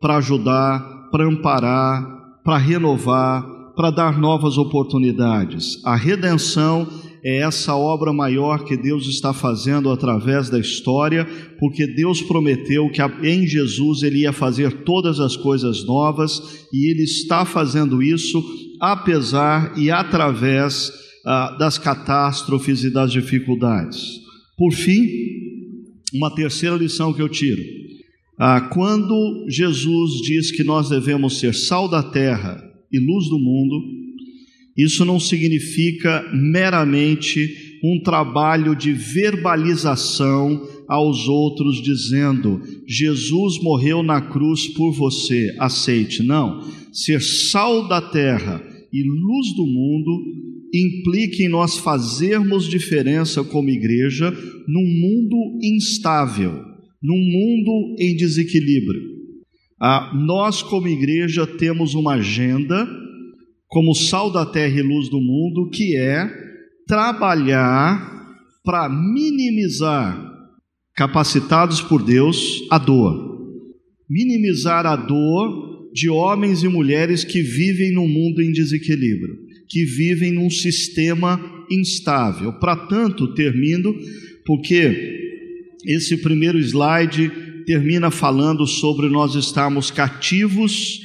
para 0.00 0.16
ajudar, 0.16 1.10
para 1.10 1.26
amparar, 1.26 2.06
para 2.42 2.56
renovar, 2.56 3.44
para 3.76 3.90
dar 3.90 4.18
novas 4.18 4.56
oportunidades. 4.56 5.84
A 5.84 5.94
redenção 5.94 6.86
é 6.86 7.05
essa 7.26 7.74
obra 7.74 8.12
maior 8.12 8.64
que 8.64 8.76
Deus 8.76 9.08
está 9.08 9.32
fazendo 9.32 9.90
através 9.90 10.48
da 10.48 10.60
história, 10.60 11.26
porque 11.58 11.86
Deus 11.86 12.22
prometeu 12.22 12.88
que 12.90 13.02
em 13.26 13.46
Jesus 13.46 14.02
ele 14.02 14.20
ia 14.20 14.32
fazer 14.32 14.84
todas 14.84 15.18
as 15.18 15.36
coisas 15.36 15.84
novas 15.84 16.66
e 16.72 16.88
ele 16.90 17.02
está 17.02 17.44
fazendo 17.44 18.00
isso 18.02 18.42
apesar 18.80 19.76
e 19.76 19.90
através 19.90 20.92
ah, 21.24 21.56
das 21.58 21.78
catástrofes 21.78 22.84
e 22.84 22.90
das 22.90 23.10
dificuldades. 23.10 24.20
Por 24.56 24.72
fim, 24.72 25.08
uma 26.14 26.32
terceira 26.32 26.76
lição 26.76 27.12
que 27.12 27.20
eu 27.20 27.28
tiro. 27.28 27.62
Ah, 28.38 28.60
quando 28.60 29.46
Jesus 29.48 30.20
diz 30.22 30.52
que 30.52 30.62
nós 30.62 30.88
devemos 30.88 31.40
ser 31.40 31.54
sal 31.54 31.88
da 31.88 32.02
terra 32.02 32.62
e 32.92 32.98
luz 32.98 33.28
do 33.28 33.38
mundo, 33.38 34.05
isso 34.76 35.04
não 35.04 35.18
significa 35.18 36.28
meramente 36.34 37.78
um 37.82 38.00
trabalho 38.02 38.76
de 38.76 38.92
verbalização 38.92 40.68
aos 40.88 41.26
outros, 41.28 41.82
dizendo: 41.82 42.60
Jesus 42.86 43.60
morreu 43.62 44.02
na 44.02 44.20
cruz 44.20 44.68
por 44.68 44.92
você, 44.92 45.54
aceite. 45.58 46.22
Não. 46.22 46.60
Ser 46.92 47.20
sal 47.20 47.88
da 47.88 48.00
terra 48.00 48.62
e 48.92 49.02
luz 49.02 49.54
do 49.54 49.66
mundo 49.66 50.22
implica 50.74 51.42
em 51.42 51.48
nós 51.48 51.78
fazermos 51.78 52.68
diferença 52.68 53.42
como 53.42 53.70
igreja 53.70 54.30
num 54.68 54.86
mundo 54.86 55.58
instável, 55.62 56.52
num 57.02 57.18
mundo 57.18 57.96
em 57.98 58.16
desequilíbrio. 58.16 59.16
Ah, 59.80 60.12
nós, 60.26 60.62
como 60.62 60.88
igreja, 60.88 61.46
temos 61.46 61.94
uma 61.94 62.14
agenda 62.14 62.88
como 63.76 63.94
sal 63.94 64.32
da 64.32 64.46
terra 64.46 64.78
e 64.78 64.82
luz 64.82 65.10
do 65.10 65.20
mundo, 65.20 65.68
que 65.68 65.94
é 65.94 66.26
trabalhar 66.88 68.26
para 68.64 68.88
minimizar, 68.88 70.18
capacitados 70.94 71.82
por 71.82 72.02
Deus, 72.02 72.66
a 72.70 72.78
dor. 72.78 73.36
Minimizar 74.08 74.86
a 74.86 74.96
dor 74.96 75.90
de 75.92 76.08
homens 76.08 76.62
e 76.62 76.68
mulheres 76.68 77.22
que 77.22 77.42
vivem 77.42 77.92
num 77.92 78.08
mundo 78.08 78.40
em 78.40 78.50
desequilíbrio, 78.50 79.36
que 79.68 79.84
vivem 79.84 80.32
num 80.32 80.48
sistema 80.48 81.38
instável. 81.70 82.54
Para 82.54 82.76
tanto, 82.76 83.34
termino, 83.34 83.94
porque 84.46 85.18
esse 85.84 86.16
primeiro 86.16 86.58
slide 86.58 87.30
termina 87.66 88.10
falando 88.10 88.66
sobre 88.66 89.10
nós 89.10 89.34
estarmos 89.34 89.90
cativos 89.90 91.04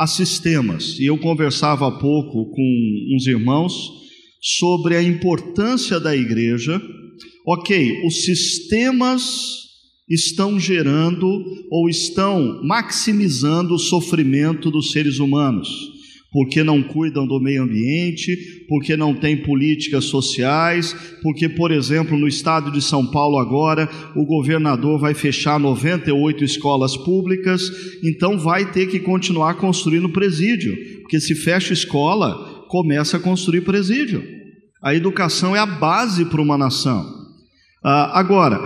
a 0.00 0.06
sistemas. 0.06 0.98
E 0.98 1.04
eu 1.04 1.18
conversava 1.18 1.86
há 1.86 1.90
pouco 1.90 2.46
com 2.46 3.14
uns 3.14 3.26
irmãos 3.26 3.92
sobre 4.40 4.96
a 4.96 5.02
importância 5.02 6.00
da 6.00 6.16
igreja. 6.16 6.80
Ok, 7.46 8.00
os 8.06 8.24
sistemas 8.24 9.68
estão 10.08 10.58
gerando 10.58 11.44
ou 11.70 11.86
estão 11.86 12.62
maximizando 12.64 13.74
o 13.74 13.78
sofrimento 13.78 14.70
dos 14.70 14.90
seres 14.90 15.18
humanos 15.18 15.99
porque 16.32 16.62
não 16.62 16.82
cuidam 16.82 17.26
do 17.26 17.40
meio 17.40 17.64
ambiente, 17.64 18.64
porque 18.68 18.96
não 18.96 19.14
têm 19.14 19.36
políticas 19.36 20.04
sociais, 20.04 20.94
porque, 21.22 21.48
por 21.48 21.72
exemplo, 21.72 22.16
no 22.16 22.28
estado 22.28 22.70
de 22.70 22.80
São 22.80 23.04
Paulo 23.06 23.38
agora, 23.38 23.88
o 24.14 24.24
governador 24.24 24.98
vai 24.98 25.12
fechar 25.12 25.58
98 25.58 26.44
escolas 26.44 26.96
públicas, 26.96 27.70
então 28.02 28.38
vai 28.38 28.70
ter 28.70 28.86
que 28.86 29.00
continuar 29.00 29.54
construindo 29.54 30.08
presídio, 30.08 30.76
porque 31.00 31.18
se 31.18 31.34
fecha 31.34 31.72
escola, 31.72 32.64
começa 32.68 33.16
a 33.16 33.20
construir 33.20 33.62
presídio. 33.62 34.22
A 34.80 34.94
educação 34.94 35.54
é 35.54 35.58
a 35.58 35.66
base 35.66 36.24
para 36.24 36.40
uma 36.40 36.56
nação. 36.56 37.04
Ah, 37.84 38.18
agora, 38.18 38.58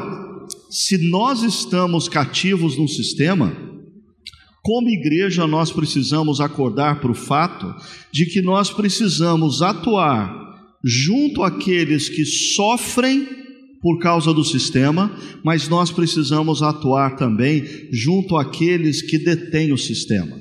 se 0.70 1.08
nós 1.08 1.42
estamos 1.42 2.08
cativos 2.08 2.76
num 2.76 2.86
sistema, 2.86 3.73
como 4.64 4.88
igreja, 4.88 5.46
nós 5.46 5.70
precisamos 5.70 6.40
acordar 6.40 6.98
para 6.98 7.10
o 7.10 7.14
fato 7.14 7.74
de 8.10 8.24
que 8.24 8.40
nós 8.40 8.70
precisamos 8.70 9.60
atuar 9.60 10.32
junto 10.82 11.42
àqueles 11.42 12.08
que 12.08 12.24
sofrem 12.24 13.28
por 13.82 13.98
causa 13.98 14.32
do 14.32 14.42
sistema, 14.42 15.14
mas 15.44 15.68
nós 15.68 15.90
precisamos 15.90 16.62
atuar 16.62 17.16
também 17.16 17.62
junto 17.92 18.38
àqueles 18.38 19.02
que 19.02 19.18
detêm 19.18 19.70
o 19.70 19.76
sistema. 19.76 20.34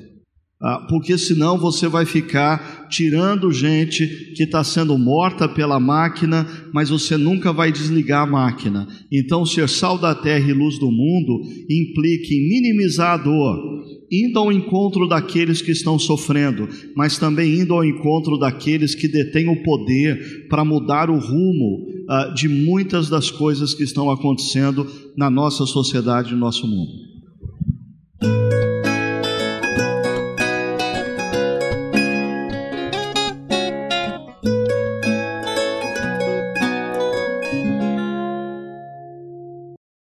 Ah, 0.66 0.86
porque 0.88 1.18
senão 1.18 1.58
você 1.58 1.86
vai 1.86 2.06
ficar 2.06 2.88
tirando 2.88 3.52
gente 3.52 4.06
que 4.34 4.44
está 4.44 4.64
sendo 4.64 4.96
morta 4.96 5.46
pela 5.46 5.78
máquina, 5.78 6.46
mas 6.72 6.88
você 6.88 7.18
nunca 7.18 7.52
vai 7.52 7.70
desligar 7.70 8.22
a 8.22 8.30
máquina. 8.30 8.88
Então, 9.12 9.44
ser 9.44 9.68
sal 9.68 9.98
da 9.98 10.14
terra 10.14 10.48
e 10.48 10.54
luz 10.54 10.78
do 10.78 10.90
mundo 10.90 11.42
implica 11.68 12.32
em 12.32 12.48
minimizar 12.48 13.10
a 13.10 13.22
dor, 13.22 13.73
indo 14.10 14.38
ao 14.38 14.52
encontro 14.52 15.08
daqueles 15.08 15.62
que 15.62 15.70
estão 15.70 15.98
sofrendo, 15.98 16.68
mas 16.96 17.18
também 17.18 17.60
indo 17.60 17.74
ao 17.74 17.84
encontro 17.84 18.38
daqueles 18.38 18.94
que 18.94 19.08
detêm 19.08 19.48
o 19.48 19.62
poder 19.62 20.46
para 20.48 20.64
mudar 20.64 21.10
o 21.10 21.18
rumo 21.18 21.86
uh, 22.08 22.34
de 22.34 22.48
muitas 22.48 23.08
das 23.08 23.30
coisas 23.30 23.74
que 23.74 23.82
estão 23.82 24.10
acontecendo 24.10 24.86
na 25.16 25.30
nossa 25.30 25.66
sociedade 25.66 26.32
no 26.32 26.38
nosso 26.38 26.66
mundo. 26.66 26.92